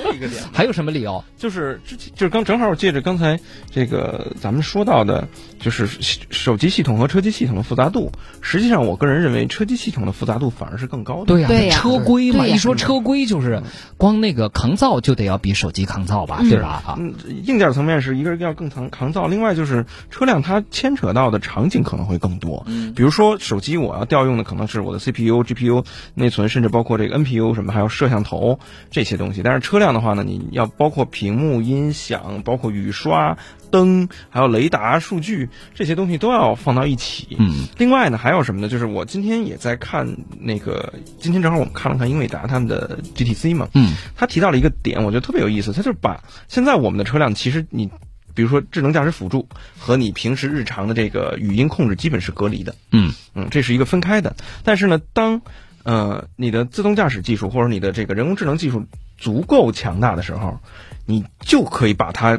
[0.03, 1.25] 说一个点，还有什么理由？
[1.37, 3.41] 就是之前就是刚正好借着刚才
[3.71, 5.27] 这个咱们说到的，
[5.59, 5.89] 就是
[6.31, 8.13] 手机系统和车机系统的复杂度。
[8.41, 11.27] 实际上，我个人认为车机系统的复杂度反而是更高的。
[11.27, 13.63] 对呀、对呀车规嘛，一说车规就是
[13.97, 16.83] 光那个抗造就得要比手机抗造吧，对吧？
[16.87, 17.15] 啊，嗯，
[17.45, 22.65] 硬件层面是一个要更抗抗造，另外就是车辆它牵扯到的场景可能会更多。
[22.67, 28.59] 嗯比如说手机，我要调用的可能是我的 CPU、GPU、内存，甚至包括这个 NPU 什么，还有摄像头
[28.91, 29.43] 这些东西。
[29.43, 33.37] 但是车辆的话呢，你要包括屏幕、音响，包括雨刷、
[33.71, 37.37] 灯，还有雷达、数据这些东西都要放到一起。
[37.39, 38.69] 嗯，另外呢，还有什么呢？
[38.69, 40.07] 就是我今天也在看
[40.39, 47.91] 那个，今天正好我们看了看英伟达他们的 GTC 嘛，嗯，他提到了一个点，我觉得特别有意思，他就是把现在我们的车辆其实你。
[48.35, 54.35] 比如说，智能驾驶辅助和你平时日常的这个语音控制基本是隔离的，嗯嗯，这是一个分开的。
[54.65, 55.41] 但是呢，当
[55.85, 60.59] 呃你的自动驾驶技术或者你的这个人工智能技术足够强大的时候，
[61.07, 62.39] 你就可以把它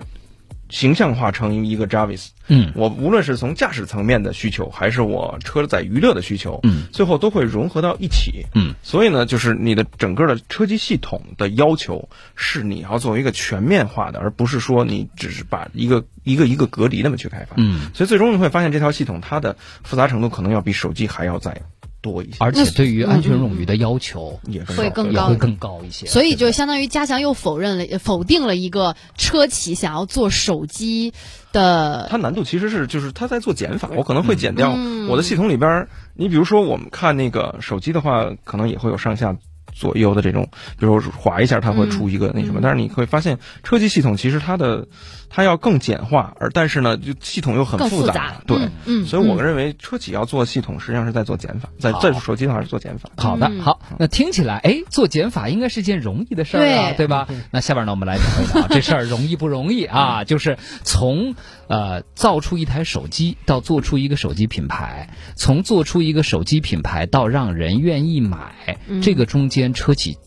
[0.76, 2.28] 形象化成一个 Jarvis。
[2.48, 8.46] 嗯我无论是从驾驶层面的需求，还是我车载娱乐的需求，嗯，最后都会融合到一起。
[8.54, 17.56] 嗯，所以呢，就是你的整个的车机系统的要求是你要作为一个全面化的，而不是说你只是把一个一个一个隔离那么去开发。
[17.56, 21.62] 嗯，所以最终你会发现这套系统它的复杂程度可能要比手机还要再
[22.06, 26.06] 多一些，而且对于安全冗余的要求也更会更高会更高一些。
[26.06, 31.14] 所以就相当于加强又否认了、否定了一个车企想要做手机
[31.52, 35.90] 的它难度其实是就是它在做减法，我可能会减掉嗯我的系统里边儿。
[36.14, 39.36] 你比如说我们看那个手机的话，可能也会有上下。
[39.74, 40.48] 左右的这种，
[40.80, 44.88] 比如说划一下，它会出一个那什么，嗯但是你会发现车机系统其实它的
[45.36, 48.42] 它要更简化，而但是呢，就系统又很复杂，杂。
[48.48, 53.10] 对，嗯，嗯所以我嗯认为车企要做系统，实际上是在做减法，在在手机上是做减法。
[53.18, 57.28] 好的，嗯好，那听起来，哎，做减法应该是件容易的事儿啊，对对吧？
[57.52, 60.24] 那下边呢，我们来聊一聊这事儿容易不容易啊？
[60.26, 61.36] 就是从
[61.68, 70.18] 呃造出一台手机到做出一个手机品牌，从做出一个手机品牌到让人愿意买，嗯这个中间车企。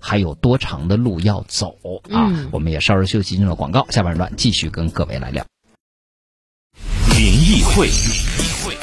[0.00, 1.76] 还有多长的路要走
[2.10, 2.28] 啊？
[2.30, 5.44] 嗯我们也稍事休息，进入了广告，下半段继续跟各位来聊。
[7.16, 7.88] 联谊会，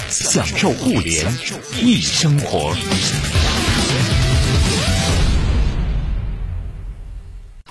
[0.10, 1.26] 享受互联
[1.82, 2.76] 易生活。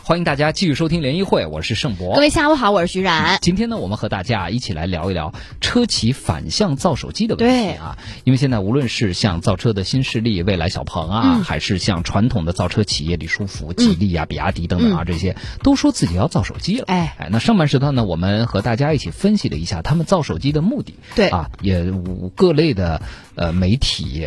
[0.06, 2.20] 欢迎大家继续收听联谊会，我是盛博各。
[2.20, 3.38] 位下午好，我是徐冉。
[3.40, 7.96] 今天呢，我们和大家一起来聊一聊车企反向造手机的问题啊。
[8.24, 16.84] 因为现在无论是像造车的新势力蔚来、小鹏啊，嗯还是像传统的造车企业李书福、吉利啊、比亚迪等等啊，这些都说自己要造手机了。
[16.86, 20.96] 哎哎，那上半时段呢，我们和大家一起分析了一下他们造手机的目的。
[21.14, 23.00] 对啊，也五各类的
[23.34, 24.26] 呃媒体。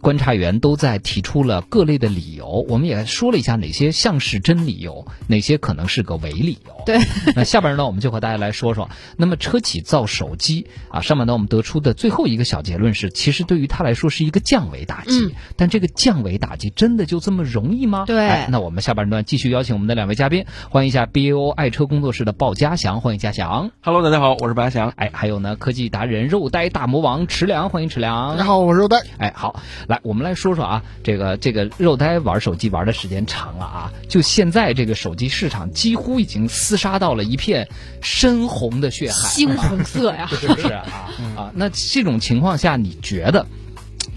[0.00, 6.72] 观察员都在提出了各类的理由，我们也说了一下哪些像是真理由，哪些可能是个伪理由。
[6.84, 6.98] 对，
[7.36, 15.26] 那下边呢，我们就和大家来说说，那么车企造手机啊，上半段我们得出的最后一个小结论是，其实对于它来说是一个降维打击。
[15.26, 18.02] 嗯但这个降维打击真的就这么容易吗？
[18.04, 23.70] 对哎那我们下半段继续邀请我们的两位嘉宾，欢迎一下 BAO 爱车工作室的鲍家祥，欢迎家祥。
[23.82, 24.92] Hello，大家好，我是白祥。
[24.96, 28.36] 哎，还有呢，科技达人肉呆大魔王池良，欢迎池良。
[28.42, 29.00] 大家好，我是肉呆。
[29.18, 37.68] 哎，好，来，我们来说说啊，这个这个肉呆玩手机玩的时间长了啊，就现在这个手机市场几乎已经厮杀到了一片
[38.00, 41.08] 深红的血海，猩红色呀， 是不是啊？
[41.36, 43.46] 啊，那这种情况下，你觉得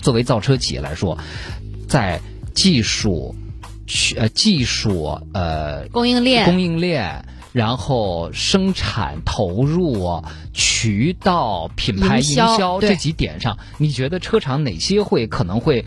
[0.02, 1.20] 作为造车企业来说，
[1.88, 2.20] 在
[2.56, 3.36] 技术、
[3.86, 6.46] 去呃技术呃供应链。
[6.46, 7.24] 供应链，
[7.56, 10.22] 然后生产投入、
[10.54, 15.86] 渠道、品牌营营销这几点上，你觉得车厂哪些会可能会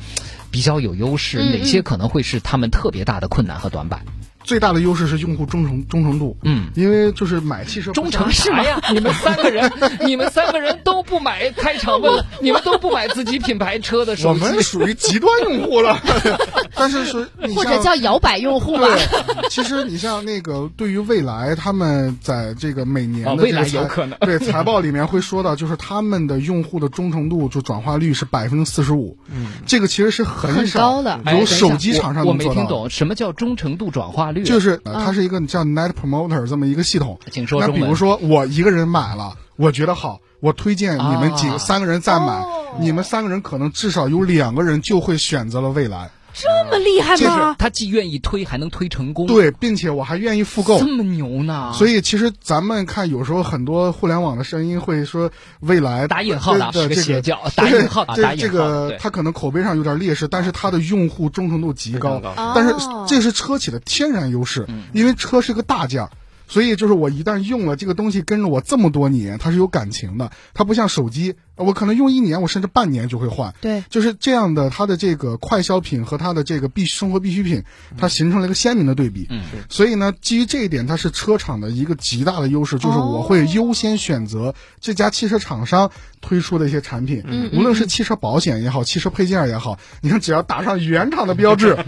[0.51, 1.41] 比较有优势？
[1.41, 4.03] 嗯哪些可能会是他们特别大的困难和短板？
[4.49, 6.71] 最大的优势是用户忠诚忠诚度，嗯。
[6.75, 8.81] 因为就是买汽车忠诚啥呀？
[8.95, 9.71] 你们三个人，
[10.07, 14.41] 你们三个人都不买，开场问了，你们都不买自己品牌车的我手机。
[14.41, 16.01] 们属于极端用户了，
[16.75, 18.89] 但是是你或者叫摇摆用户吧。
[18.89, 32.61] 对，其实你像那个对于未来，他们在这个每年啊未来的这个财有可能对财报里面会说到，就是他们的用户的忠诚度就转化率是百分之四十五，嗯，这个其实是很高的有手机厂商我我能做到的。
[32.61, 37.19] 没听懂什么叫忠诚度转化率啊，就是呃它是一个叫 Net Promoter 这么一个系统。
[37.61, 37.69] 那。
[37.69, 46.11] 比如说我一个人买了，我觉得好，我推荐你们几啊个三个人再买哦，你们三个人可能至少有两个人就会选择了未来。
[46.43, 47.57] 这么厉害就是吗？
[47.59, 50.87] 他既愿意推，还能推成功，，对，并且我还愿意复购这。
[50.87, 51.73] 么牛呢？
[51.75, 58.47] 所以其实咱们看，有时候很多互联网的声音会说，未来打引号的这个邪教，打引号啊，这打引号。
[58.47, 62.21] 这个对它可能口碑上有点劣势，但是他的用户忠诚度极高。
[62.55, 66.11] 但是哦这是车企的天然优势，因为车是个大件儿。
[66.49, 70.31] 所以就是我一旦用了这个东西，跟着我这么多年，它是有感情的。
[70.55, 73.55] 它不像手机，我可能用一年，我甚至半年就会换。
[73.61, 77.63] 对，就是这样的，它的这个快消品和它的这个必生活必需品，
[77.97, 79.27] 它形成了一个鲜明的对比。
[79.31, 91.77] 嗯，所以呢，基于这一点，它是车厂的一个极大的优势，就是我会优先选择这家汽车厂商推出的一些产品，嗯无论是汽车保险也好，汽车配件也好，你看只要打上原厂的标志。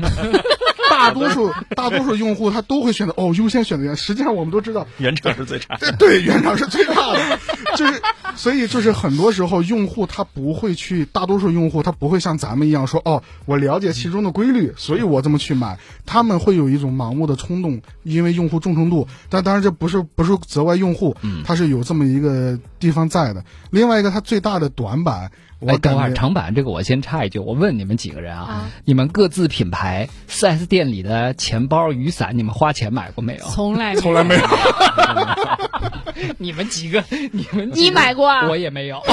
[1.01, 3.97] 大多数 大多数用户他都会选择哦，优先选择原。
[3.97, 5.93] 实际上我们都知道，原厂是最差的。
[5.93, 7.39] 对对，原厂是最差的，
[7.77, 8.01] 就是
[8.37, 15.79] 所以就是很多时候用户他不会去，大多数用户他不会像咱们一样说哦，我了解其中的规律，所以我这么去买。
[16.07, 19.07] 他们会有一种盲目的冲动，因为用户忠诚度。
[19.29, 23.45] 但当然这不是不是责怪用户，他是有这么一个地方在的。
[23.71, 25.31] 另外一个，它最大的短板。
[25.67, 33.45] 哎，等会儿长板这个我先插一句，我问你们几个人啊，啊你们各自品牌四 S 店里的钱包、雨伞，你们花钱买过没有？
[33.45, 34.41] 从来从来没有。
[36.39, 39.01] 你们几个，你们几个你买过啊我也没有。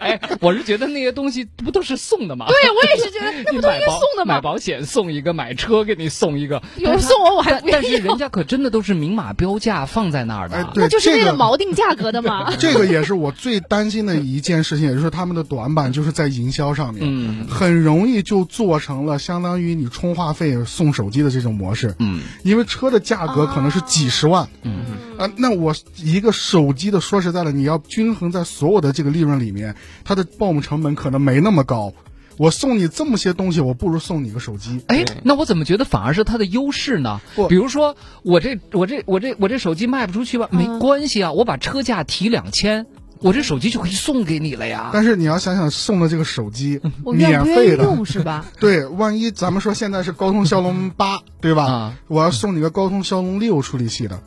[0.00, 2.46] 哎，我是觉得那些东西不都是送的吗？
[2.48, 4.34] 对，我也是觉得 那不都应该你买保送的吗？
[4.34, 8.16] 买保险送一个，买车给你送一个，有人送我，我还不但是人。
[8.16, 10.56] 家可真的都是明码标价放在那儿的。
[10.56, 12.52] 哎，对，那就是为了锚定价格的嘛。
[12.58, 17.46] 这个也是我最担心的一件事情，也就是他们的短板就是在营销上面，嗯。
[17.48, 22.22] 很容易就做成了相当于你充话费送手机的这种模式，嗯。
[22.42, 24.84] 因为车的价格可能是几十万，嗯。
[25.18, 31.92] 啊，那我一个手机的，说实在的，你要均衡在所有的这个利润里面，它的报幕成本可能没那么高。
[32.38, 34.80] 我送你这么些东西，我不如送你个手机。
[34.88, 37.20] 哎，那我怎么觉得反而是它的优势呢？
[37.48, 42.86] 比如说，我这我这我这我这手机卖不出去吧，没嗯关系啊，我把车价提两千，
[43.22, 44.90] 我这手机就可以送给你了呀。
[44.92, 48.44] 但是你要想想，送的这个手机 我愿不愿意免费的，用是吧？
[48.60, 51.64] 对，万一咱们说现在是高通骁龙八，对吧？
[51.64, 54.20] 啊我要送你个高通骁龙六处理器的，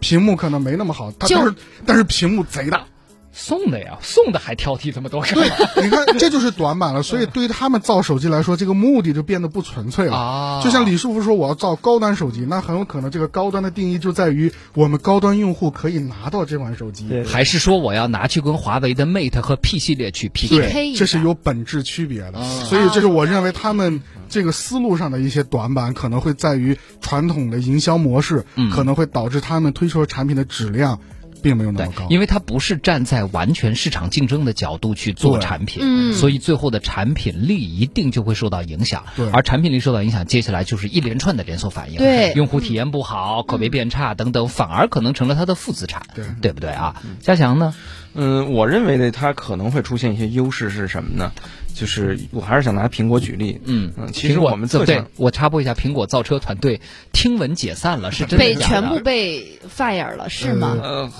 [0.00, 1.54] 屏幕可能没那么好，它就但是
[1.86, 2.84] 但是屏幕贼大。
[3.32, 7.02] 送的呀，送的还挑剔这么多干对嘛？，你看这就是短板了。
[7.02, 10.16] 所以对于他们造手机来说，这个目的就变得不纯粹了。
[10.16, 17.08] 啊就像李书福说，我要造高端手机，那很有可能这个高端的定义就在于我们高端用户可以拿到这款手机。
[17.08, 20.56] 对还是说我要拿去跟华为的 Mate 和 P 系列去下
[20.96, 22.38] 这是有本质区别的。
[22.38, 31.00] 啊所以这是我认为他们这个思路上的一些短板，可能会在于传统的营销模式，嗯可能会导致他们推出的产品的质量
[31.42, 32.06] 并没有那对么高，。
[32.08, 39.04] 因为它不是站在完全市场竞争的角度去做产品，嗯所以最后的产品力一定就会受到影响。
[39.16, 47.02] 对而产品力受到影响，接下来就是一连串的连锁反应，对用户体验不好，口碑变差等等，反而可能成了它的负资产，对对不对啊？
[47.20, 47.74] 嘉祥呢？
[48.14, 51.32] 嗯，我认为呢它可能会出现一些优势是什么呢？
[51.74, 53.60] 就是我还是想拿苹果举例。
[53.64, 56.80] 嗯嗯，其实我们对不对我插播一下，苹果造车团队
[57.12, 60.76] 听闻解散了，是真的被全部被 fire 了是吗？
[60.82, 61.10] 呃，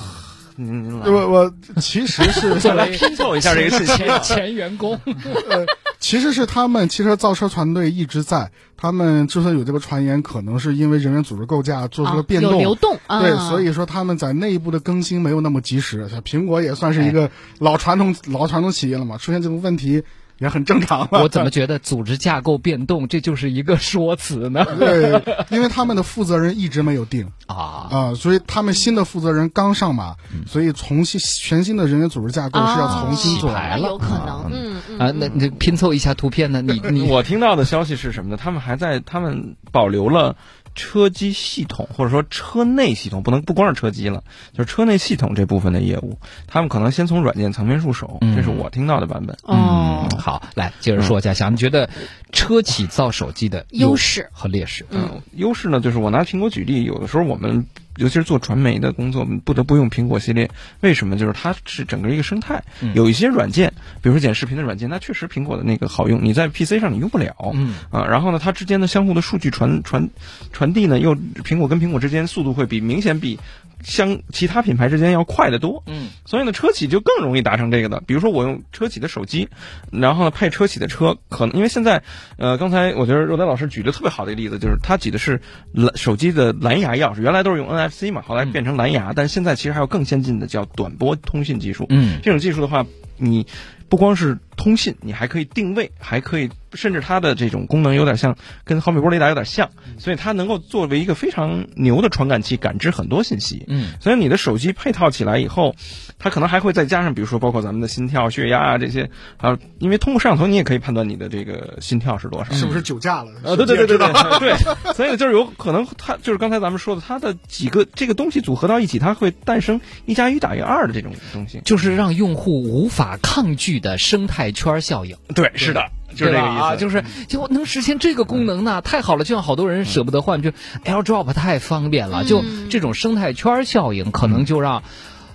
[0.58, 5.00] 我我其实是 再来拼凑一下这个事情前前员工，
[5.48, 5.66] 呃，
[5.98, 12.58] 其实是他们汽车造车团队一直在，他们之所以有这个传言，可能是因为人员组织构架做出了变动。
[12.58, 16.06] 流动啊，对，所以说他们在内部的更新没有那么及时。
[16.10, 20.02] 像苹果也算是一个老传统、老传统企业了嘛，出现这种问题
[20.38, 21.22] 也很正常了。
[21.22, 24.64] 我怎么觉得组织架构变动这就是一个说辞呢？
[24.78, 30.16] 对，因为他们的负责人一直没有定啊，啊、所以他们新的负责人刚上马，
[30.46, 33.56] 所以重新全新的人员组织架构是要重新做的。
[33.56, 36.62] 洗牌了有可能，嗯嗯啊，那那拼凑一下图片呢？
[36.62, 38.36] 你你我听到的消息是什么呢？
[38.40, 40.36] 他们还在，他们保留了
[40.74, 49.36] 车机系统或者说车内系统，不能不光是车机了，就是车内系统这部分的业务，他们可能先从软件层面入手，嗯这是我听到的版本。
[49.42, 51.90] 哦嗯，，好，来接着说，嘉翔，你觉得
[52.32, 54.86] 车企造手机的优势和劣势？
[54.90, 60.50] 嗯，优势呢，就是我拿苹果举例，有的时候我们尤其是做传媒的工作，我们不得不用苹果系列。
[60.80, 61.16] 为什么？
[61.16, 67.34] 就是它是整个一个生态，嗯有一些软件，比如说剪视频的软件，那确实苹果的那个好用，你在 PC 上你用不了。
[67.54, 70.08] 嗯啊，然后呢，它之间的相互的数据传传
[70.52, 73.38] 传递呢，又苹果跟苹果之间速度会比明显比
[73.82, 75.82] 相其他品牌之间要快得多。
[75.86, 78.02] 嗯所以呢，车企就更容易达成这个的。
[78.06, 79.48] 比如说，我用车企的手机，
[79.90, 82.02] 然后呢配车企的车，可能因为现在，
[82.38, 85.40] 呃，刚才我觉得若丹老师举的特别好的一个例子，就是他举的是
[85.72, 91.86] 蓝手机的蓝牙钥匙，原来都是用 NFC 嘛，后来变成蓝牙，但现在其实还有更先进的叫短波通信技术。
[91.90, 93.46] 嗯这种技术的话，你
[93.92, 103.66] 不光是通信，你还可以定位，还可以甚至它的这种功能有点像跟毫米波雷达有点像，所以它能够作为一个非常牛的传感器，感知很多信息。
[103.68, 105.76] 嗯，所以你的手机配套起来以后，
[106.18, 112.54] 它可能还会再加上，比如说包括咱们的心跳、血压啊这些啊，因为通过摄像头你也可以判断你的这个心跳是多少。
[112.54, 113.30] 是不是酒驾了？
[113.44, 114.08] 啊，对对对对对
[114.40, 121.60] 对，所以就是有可能，它就是刚才咱们说的，它的几个这个东西组合到一起，它会诞生一加一大于二的这种东西。
[121.66, 125.14] 就是让用户无法抗拒的生态圈效应。
[125.34, 126.62] 对，是的，就是这个意思。
[126.62, 129.24] 啊，就是就能实现这个功能呢，太好了！
[129.24, 130.50] 就像好多人舍不得换，就
[130.86, 134.82] AirDrop 太方便了，就这种生态圈效应，可能就让。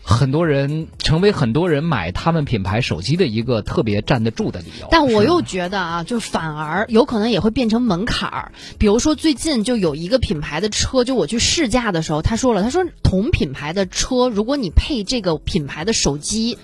[0.10, 4.88] 很多人成为很多人买他们品牌手机的一个特别站得住的理由。
[4.90, 8.54] 但我又觉得啊，就反而有可能也会变成门槛儿。
[8.80, 16.58] 比如说最近就有一个品牌的车，就我去试驾的时候，他说了，他说同品牌的车，如果你配这个品牌的手机。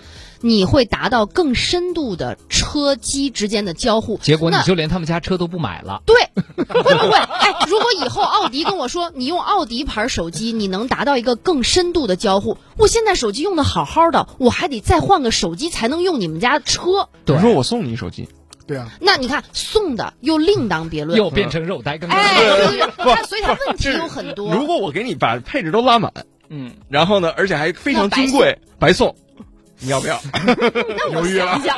[0.46, 6.04] 你会达到更深度的车机之间的交互，结果你就连他们家车都不买了。
[6.06, 6.16] 对，
[6.68, 7.18] 会不会？
[7.18, 17.08] 哎，如果以后奥迪跟我说你用奥迪牌手机，你能达到一个更深度的交互，我现在手机用的好好的，我还得再换个手机才能用你们家车。
[17.24, 18.28] 对比如说我送你手机，
[18.68, 21.18] 对啊，那你看送的又另当别论。
[21.18, 24.54] 又变成肉呆，刚刚哎，对对对对它所以它问题有很多。
[24.54, 26.12] 如果我给你把配置都拉满，
[26.50, 29.16] 嗯，然后呢，而且还非常金贵，白送，
[29.84, 30.20] 你要不要？
[31.12, 31.76] 那我想想。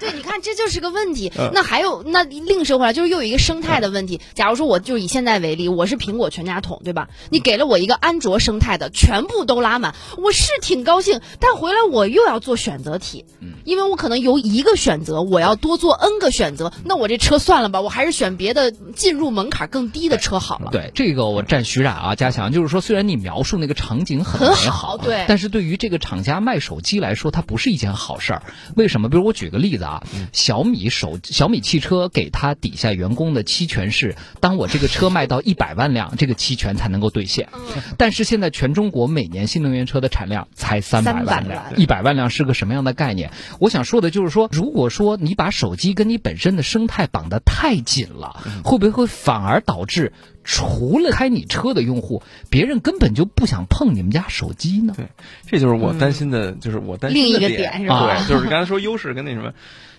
[0.00, 1.30] 对，你看这就是个问题。
[1.38, 4.20] 嗯那还有，那另说回来，就是又有一个生态的问题。
[4.34, 7.08] 假如说我就以现在为例，我是苹果全家桶，对吧？
[7.28, 13.24] 你给了我一个安卓生态的，全部都拉满，我是挺高兴，但回来我又要做选择题，
[13.64, 20.70] 因为我可能由一个选择，我要多做 N 个选择，那我这车算了吧，我还是选别的进入门槛更低的车好了。
[20.70, 28.42] 对这个我占徐冉啊，加强就是说，虽然你描述那个场景很很美好对但是对于这个厂家卖手机来说，它不是一件好事儿。
[28.76, 29.08] 为什么？
[29.10, 29.89] 比如我举个例子啊，
[30.32, 37.48] 小米手小米汽车给他底下员工的期权是，当我这个车卖到 一百万辆，这个期权才能够兑现。
[37.96, 43.30] 但是现在全中国每年新能源车的产量才三百万辆，一百万辆是个什么样的概念？
[43.58, 50.12] 我想说的就是说，如果说你把手机跟你本身的生态绑得太紧了，会不会反而导致
[50.52, 54.94] 除了开你车的用户，别人根本就不想碰你们家手机呢？
[54.96, 55.06] 对，
[55.46, 59.52] 这就是我担心的，就是我担心的另一个点点是吧对，就是刚才说优势跟那什么。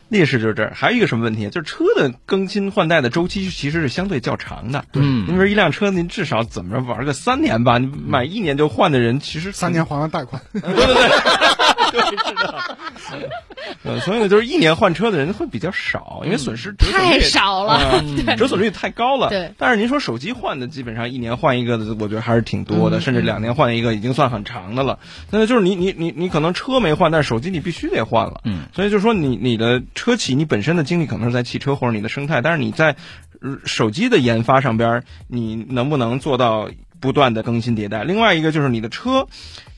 [0.09, 1.49] 劣势就是这儿，还有一个什么问题？
[1.49, 4.83] 就是车的更新换代的周期其实是相对较长的。
[4.91, 7.77] 对您说一辆车，您至少怎么着玩个三年吧？
[7.77, 10.95] 你买一年就换的人，其实三年还完贷款，对 对对，
[11.93, 12.19] 对
[12.99, 13.29] 是的。
[13.83, 18.03] 呃，所以呢，就是一年换车的人会比较少，因为损失太少了啊
[18.37, 19.29] 折损率太高了。
[19.29, 24.99] 对但是您说手机换的，基本上一年换一个的，我觉得还是挺多的，甚至两年换一个已经算很长的了。
[25.29, 28.41] 那就是你你你你可能车没换，但是手机你必须得换了。
[28.45, 32.95] 嗯，所以就是说你你的车企你本身的精力可能是在汽车或者你的生态，但是你在
[33.41, 38.03] 呃手机的研发上边，你能不能做到不断的更新迭代？
[38.03, 39.27] 另外一个就是你的车。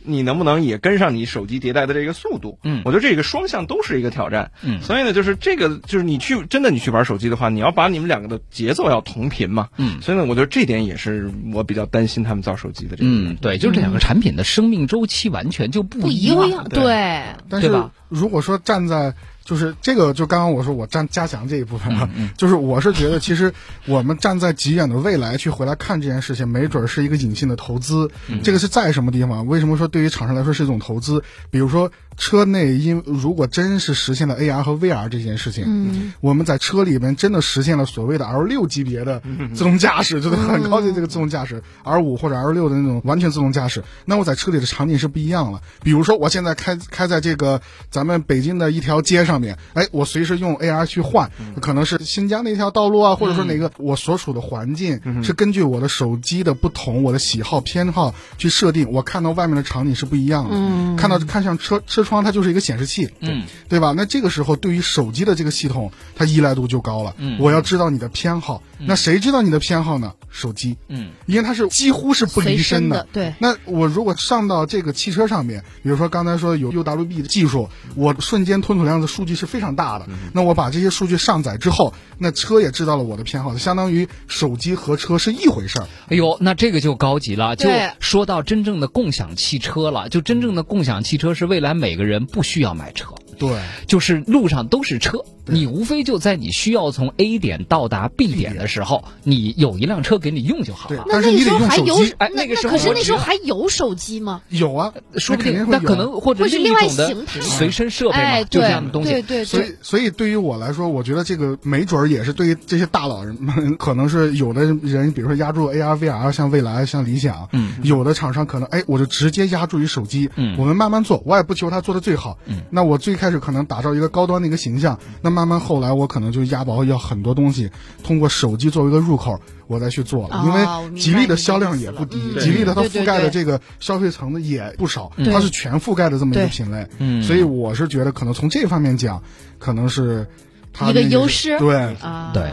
[0.05, 2.59] 你能不能也跟上你手机迭代的这个速度？
[2.63, 4.51] 嗯我觉得这个双向都是一个挑战。
[4.61, 9.69] 嗯所以呢，就是这个，就是你去真的你去玩手机的话，你要把你们两个的节奏要同频嘛。
[9.77, 13.09] 嗯所以呢，我觉得这点也是我比较担心他们造手机的这个。
[13.09, 16.47] 嗯，对，就是这两个产品的生命周期完全就不不一样。
[16.47, 17.23] 一样，对对。
[17.49, 19.13] 但是对吧如果说站在
[19.43, 23.53] 就是这个，就刚刚我说我站加强这一部分啊，就是我是觉得其实
[23.85, 28.09] 我们站在极远的未来去回来看这件事情，没准是一个隐性的投资。
[28.43, 29.45] 这个是在什么地方？
[29.45, 31.23] 为什么说对于厂商来说是一种投资？
[31.51, 39.21] 比如说车内，因如果真是实现了 AR 和 VR 这件事情，嗯，我们在车里面真的实现了所谓的 L 六级别的
[39.53, 43.83] 自动驾驶，就是很高级这个自动驾驶，R 五或者 L 六的那种完全自动驾驶。
[44.05, 45.61] 那我在车里的场景是不一样了。
[45.83, 60.51] 比如说，我现在开开在这个咱们北京的一条街上面，哎，我随时用 AR 去换，可能是新疆那条道路啊，或者说哪个我所处的环境是根据我的手机的不同，我的喜好偏好去设定，我看到外面的场景是不一样的。
[60.53, 63.93] 嗯看到看向车车窗，它就是一个显示器，嗯，对吧？
[63.95, 67.15] 那这个时候，对于手机的这个系统，它依赖度就高了。
[67.17, 70.13] 嗯我要知道你的偏好，那谁知道你的偏好呢？
[70.29, 80.07] 手机，嗯，因为它是几乎是不离随身身的对那我如果上到这个汽车上面，比如说刚才说有 UWB 的技术，我瞬间吞吐量的数据是非常大的。
[80.33, 85.87] 那我把这些数据上载之后，那车也知道了我的偏好，相当于手机和车是一回事儿。
[86.07, 90.09] 哎呦，那这个就高级了，就说到真正的共享汽车了。
[90.09, 101.03] 就真正的共享汽车是未来每每个人不需要买车，对，就是路上都是车，你无非就在你需要从 A 点到达 B 点点的时候，你有一辆车给你用就好了。
[101.03, 104.41] 对但是你得那那时候用手机还有那哎那个时候可是那时候还有手机吗？
[104.49, 109.11] 有啊，说不定那可能或者会是另外形态随身设备嘛，哎，就这对样的东西。
[109.11, 127.71] 对对对，所以，所以对于我来说，我觉得这个没准儿也是对于这些大佬人们，可能是有的人，比如说压住 AR、VR，像蔚来、像理想，嗯，有的厂商可能，哎，我就直接压住于手机，嗯我们慢慢做，我也不求他做的最好，嗯，那我最开始可能打造一个高端的一个形象，那慢慢后来我可能就押宝要很多东西，
[128.03, 139.23] 通过手机作为一个入口，我再去做了，哦因为吉利的销量也不低，吉利的它覆盖的这个消费层的也不少，它是全覆盖的这么一个品类，嗯所以我是觉得可能从这方面讲，
[139.57, 140.27] 可能是
[140.73, 141.57] 它一个优势。
[141.59, 142.51] 对，啊，对，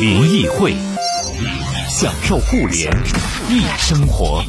[0.00, 0.74] 联谊会，
[1.88, 2.92] 享受互联
[3.48, 4.42] 易生活。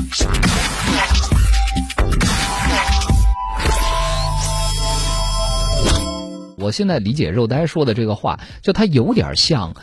[6.65, 9.75] 我现在理解肉呆说的这个话，就它有点像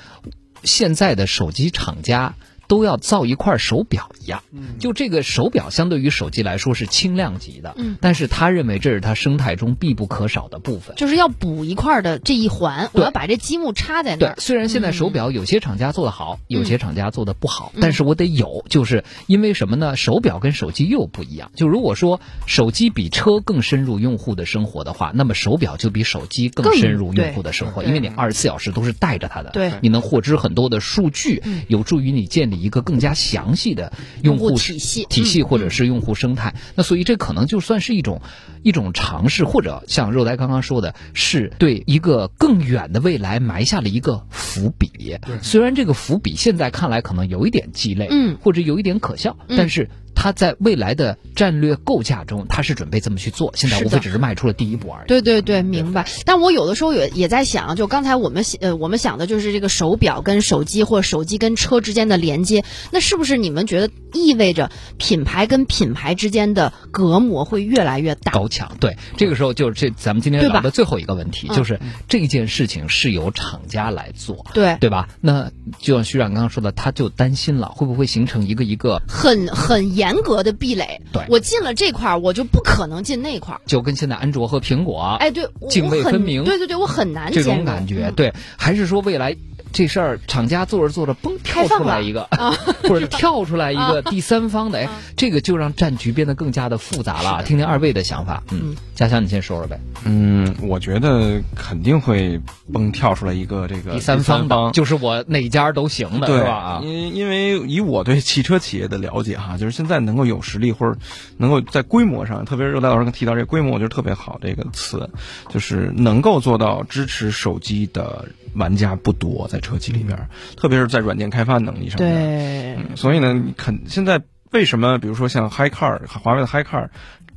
[0.64, 2.34] 现在的手机厂家。
[2.72, 4.42] 都要造一块手表一样，
[4.78, 7.98] 就这个手表相对于手机来说是轻量级的，嗯。
[8.00, 10.96] 但是他认为这是他生态中必不可少的部分。
[10.96, 14.36] 就是要补一块的这一环，我要把这积木插在那对儿，。
[14.38, 17.80] 虽然现在手表有些厂家做得好，有些厂家做得不好，嗯。
[17.82, 19.94] 但是我得有，就是因为什么呢？
[19.94, 21.50] 手表跟手机又不一样。
[21.54, 29.72] 就如果说手机比车更深入用户的生活的话，那么手表就比手机更更深入用户的生活，因为你二十四小时都是带着它的，对。
[29.82, 31.64] 你能获知很多的数据，嗯。
[31.68, 33.92] 有助于你建立一个更加详细的
[34.22, 36.54] 用户体系体系嗯或者是用户生态。
[36.74, 38.22] 那所以这可能就算是一种
[38.62, 45.18] 一种尝试，或者像肉呆刚刚说的，是对一个更远的未来埋下了一个伏笔。
[45.42, 49.88] 虽然这个伏笔现在看来可能有一点鸡肋，嗯或者有一点可笑，嗯但是。
[50.22, 55.08] 它在未来的战略构架中，他是准备这么去做，现在无非只是迈出了第一步而已。
[55.08, 56.06] 对对对，明白。
[56.24, 68.30] 但我有的时候也也在想，就刚才我们呃我们想的就是这个手表跟手机或者手机跟车之间的连接，那是不是你们觉得意味着品牌跟品牌之间的隔膜会越来越大？
[68.30, 75.08] 高强，对，这个时候就是这咱们今天聊的最后一个问题，嗯就是这件事情是由厂家来做，对，对吧？
[75.20, 75.50] 那
[75.80, 81.00] 就像徐冉刚刚说的，他就担心了，会不会形成一个一个，很很严格的壁垒。
[81.12, 83.60] 对我进了这块儿，我就不可能进那块儿。
[83.64, 89.36] 就跟现在安卓和苹果，哎，对，我泾渭分明对对对，我很难这种感觉，嗯对，还是说未来
[89.72, 92.52] 这事儿厂家做着做着，嘣跳出来一个， 啊。
[92.82, 97.42] 或者跳出来一个第三方的，哎，这个就让战局变得更加的复杂了。
[97.44, 99.80] 听听二位的想法，嗯，嘉祥你先说说呗。
[100.04, 102.40] 嗯，我觉得肯定会
[102.72, 106.52] 蹦跳出来一个这个第三方就是我哪家都行的，对是吧？
[106.52, 110.98] 啊，因因为以我对汽车企业的了解哈，就是现在能够有实力或者
[111.36, 115.08] 能够在规模上，特别是热带老师刚提到这个规模，我觉得特别好这个词，
[115.48, 122.76] 就是能够做到支持手机的玩家不多，在车企里边，特别是在软件开发能力上面。
[122.76, 126.88] 对，嗯，所以呢，你肯现在为什么比如说像 HiCar 华为的 HiCar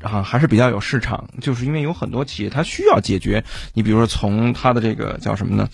[0.01, 5.69] 啊还是比较有市场，就是因为有很多企业它需要解决，你比如说从它的这个叫什么呢？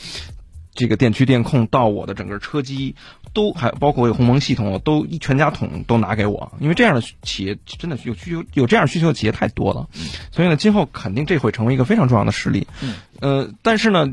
[0.81, 2.95] 这个电驱电控到我的整个车机，
[3.33, 9.87] 都还包括有鸿蒙系统，都一全家桶都拿给我，因为这样的企业真的有需求，有这样需求的企业太多了，
[10.31, 12.65] 所以呢，今后肯定这会成为一个非常重要的实力。
[12.81, 14.11] 嗯，呃，但是呢，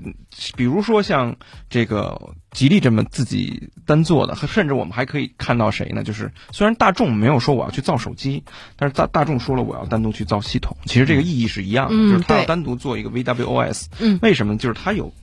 [0.57, 1.37] 比如说像
[1.71, 6.05] 这个吉利这么自己单做的，甚至我们还可以看到谁呢？
[6.05, 8.45] 就是虽然大众没有说我要去造手机，
[8.77, 13.87] 但是大大众说了我要单独去造系统，其实这个意义是一样的，嗯就是他要单独做一个 VWOS。
[14.01, 14.59] 嗯为什么？
[14.59, 15.15] 就是它有。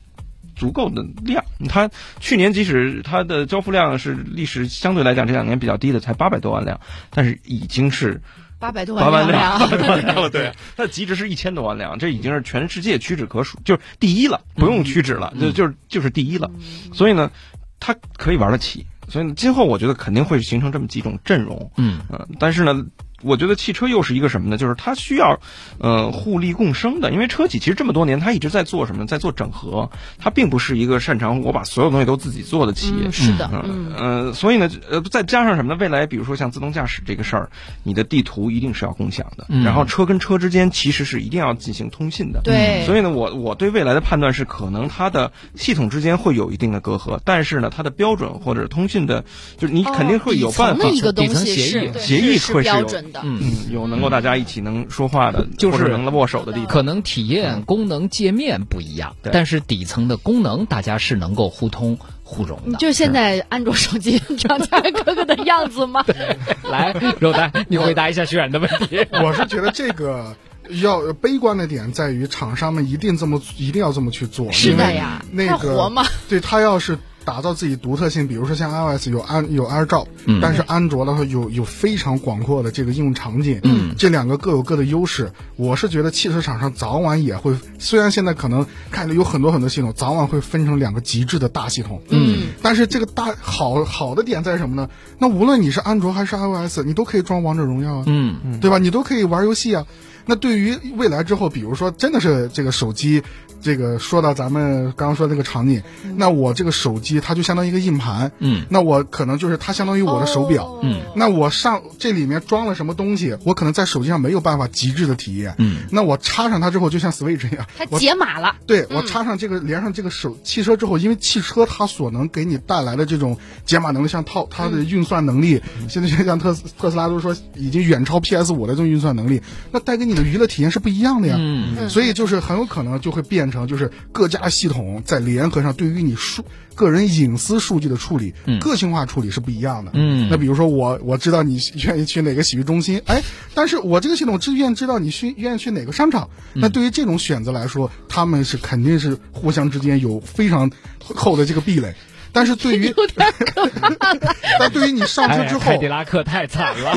[0.56, 1.89] 足够的量，它
[2.20, 6.80] 去年即使它的交付量是历史相对来讲这两年比较低的，才八百多万辆，
[7.10, 8.22] 但是已经是
[8.60, 16.49] 八百多八万辆，八百多万辆， 对，它的极值是一千多万辆，这已经是全世界屈指可数，就是第一了，不用屈指了，就就是就是第一了。
[16.93, 17.32] 所以呢，
[17.80, 21.99] 它可以玩得起，所以呢，今后我觉得肯定会形成这么几种阵容，嗯。
[22.10, 22.86] 嗯、但是呢。
[23.26, 24.57] 我觉得汽车又是一个什么呢？
[24.57, 25.39] 就是它需要，
[25.80, 27.11] 呃，互利共生的。
[27.11, 29.05] 因为车企其实这么多年，它一直在做什么？
[29.05, 29.89] 在做整合。
[30.19, 33.07] 它并不是一个擅长我把所有东西都自己做的企业。
[33.07, 33.95] 嗯，是的，嗯嗯，
[34.28, 35.78] 呃，所以呢，呃，再加上什么呢？
[35.80, 37.49] 未来比如说像自动驾驶这个事儿，
[37.84, 42.41] 你的地图一定是要共享的，嗯然后车跟车之间其实是一定要进行通信的。
[42.43, 49.23] 对，所以呢，我我对未来的判断是，可能它的系统之间会有一定的隔阂，但是呢，它的标准或者通信的，
[49.57, 52.86] 就是你肯定会有办法哦底层的一个东西是协议协议会是有
[53.16, 53.39] 的，嗯。
[53.41, 56.68] 嗯，有能够大家一起能说话的，就是能握手的地方。
[56.68, 62.78] 可能体验、功能、界面不一样，对但是底层的功能大家是能够互通互融的。
[62.78, 66.03] 就现在安卓手机厂家哥哥的样子吗？
[66.70, 69.05] 来，肉蛋，你回答一下徐冉的问题。
[69.24, 70.36] 我是觉得这个
[70.82, 75.89] 要悲观的点在于，厂商们一定这么一定要这么去做，是因为的呀，那个，
[76.28, 85.32] 对他要是打造自己独特性，比如说像 iOS 有安有 AirDrop，、嗯但是安卓的话有有非常广阔的这个应用场景，嗯这两个各有各的优势。
[85.55, 94.89] 我是觉得汽车厂商早晚也会，虽然现在可能看着有很多很多系统，早晚会分成两个极致的大系统，嗯，但是这个大好好的点在什么呢？
[95.17, 98.78] 那无论你是安卓还是 iOS，你都可以装王者荣耀啊，嗯对吧？
[98.78, 99.86] 你都可以玩游戏啊。
[100.26, 103.21] 那对于未来之后，比如说真的是这个手机，
[103.61, 105.82] 这个说到咱们刚刚说这个场景，
[106.15, 111.01] 那我这个手机它就相当于一个硬盘，嗯那我可能就是它相当于我的手表，哦嗯。
[111.15, 131.36] 那我上这里面装了什么东西，我可能在手机上没有办法极致的体验，嗯，那我插上它之后，就像 Switch 一样，它我解码了，对我插上这个连上这个手汽车之后，因为汽车它所能给你带来的这种解码能力，像套它的运算能力，现在像特斯特斯拉都说已经远超 PS 五的这种运算能力，那带给你的娱乐体验是不一样的呀。
[131.38, 136.43] 嗯所以就是很有可能就会变成就是各家系统在联合上对于你数
[136.74, 139.91] 个人隐私数据的处理，嗯个性化处理是不一样的。
[139.93, 143.22] 嗯那比如说我我知道你愿意去哪个洗浴中心，哎，
[143.53, 146.30] 但是我这个系统只愿知道你去愿意去哪个商场。
[146.53, 151.93] 嗯那对于这种选择来说，他们是肯定是互相之间有非常厚的这个壁垒。
[152.36, 152.93] 但是对于，
[154.59, 156.93] 但对于你上车哎之后，凯迪拉克太惨了。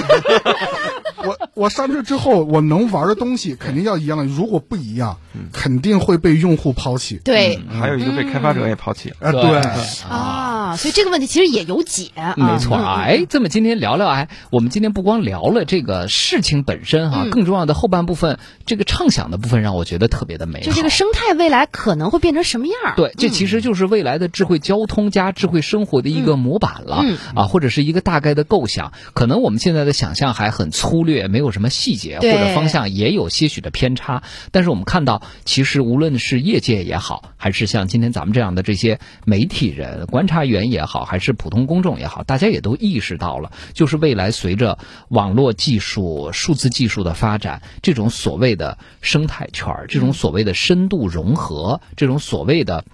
[1.24, 5.18] 我我上车之后，我能玩的东西肯定要一样的，如果不一样，
[5.52, 7.20] 肯定会被用户抛弃。
[7.24, 9.16] 对还有一个被开发者也抛弃了。
[9.20, 9.60] 啊，对对，
[10.08, 20.66] 啊，所以这个问题其实也有解啊，没错啊，嗯哎，这么今天聊聊，哎，我们今天不光聊了这个事情本身哈、嗯更重要的后半部分，这个畅想的部分让我觉得特别的美好。
[20.66, 22.94] 就这个生态未来可能会变成什么样？
[22.96, 28.92] 对，这其实就是未来的智慧交通加智慧生活的一个模板了、嗯啊，或者是一个大概的构想。
[29.14, 34.22] 可能我们现在的想象还很粗略，没有什么细节，或者方向也有些许的偏差。
[34.52, 52.84] 但是我们看到，其实无论是业界也好，还是像今天咱们这样的这些媒体人、观察员也好，还是普通公众也好，大家也都意识到了，就是未来随着网络技术、数字技术的发展，这种所谓的生态圈儿，这种所谓的深度融合，这种所谓的。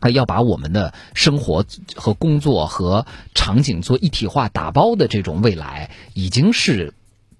[0.00, 6.94] 啊，要把我们的生活和工作和场景做一体化打包的这种未来，已经是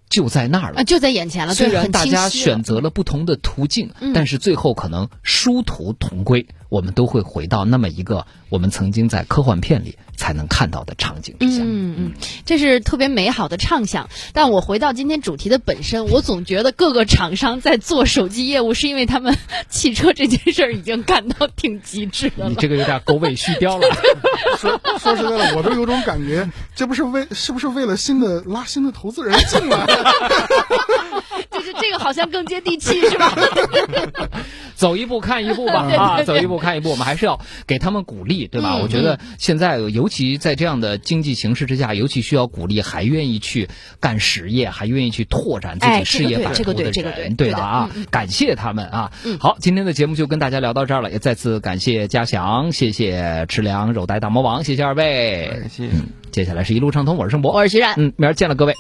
[0.09, 0.81] 就在那儿了。
[0.81, 0.85] 啊，。
[0.85, 4.13] 就在眼前了，虽然大家选择了不同的途径，嗯。
[4.13, 11.63] 但是最后可能殊途同归，我们都会回到那么一个我们曾经在科幻片里才能看到的场景之下。
[11.63, 12.13] 嗯嗯，
[12.47, 14.09] 这是特别美好的畅想。
[14.33, 19.37] 但我回到今天主题的本身，我总觉得各个厂商在做手机业务，是因为他们
[19.69, 22.51] 汽车这件事儿已经干到挺极致的了。
[22.51, 23.87] 你这个有点狗尾续貂了。
[24.59, 29.87] 说说实在的，我都有种感觉，这不是为是不是为了新的拉新的投资人进来？
[31.61, 33.37] 就是这个好像更接地气，是吧？
[34.75, 38.77] 走一步看一步吧啊，走一步看一步，我们还是要给他们鼓励，对吧？
[38.77, 43.69] 嗯我觉得现在尤其在这样的经济形势之下，尤其需要鼓励还愿意去
[44.01, 49.39] 干实业，还愿意去拓展自己哎事业版这个图的对这个对人，这个对对的啊嗯嗯，感谢他们啊嗯。
[49.39, 55.65] 好，今天的节目就跟大家聊到这儿了，也再次感谢嘉祥，谢谢吃粮、肉带大魔王，谢谢二位。
[55.69, 55.93] 谢谢。
[56.31, 57.95] 接下来是一路畅通，我是盛博，我是徐冉。
[57.99, 58.75] 嗯，明儿见了各位。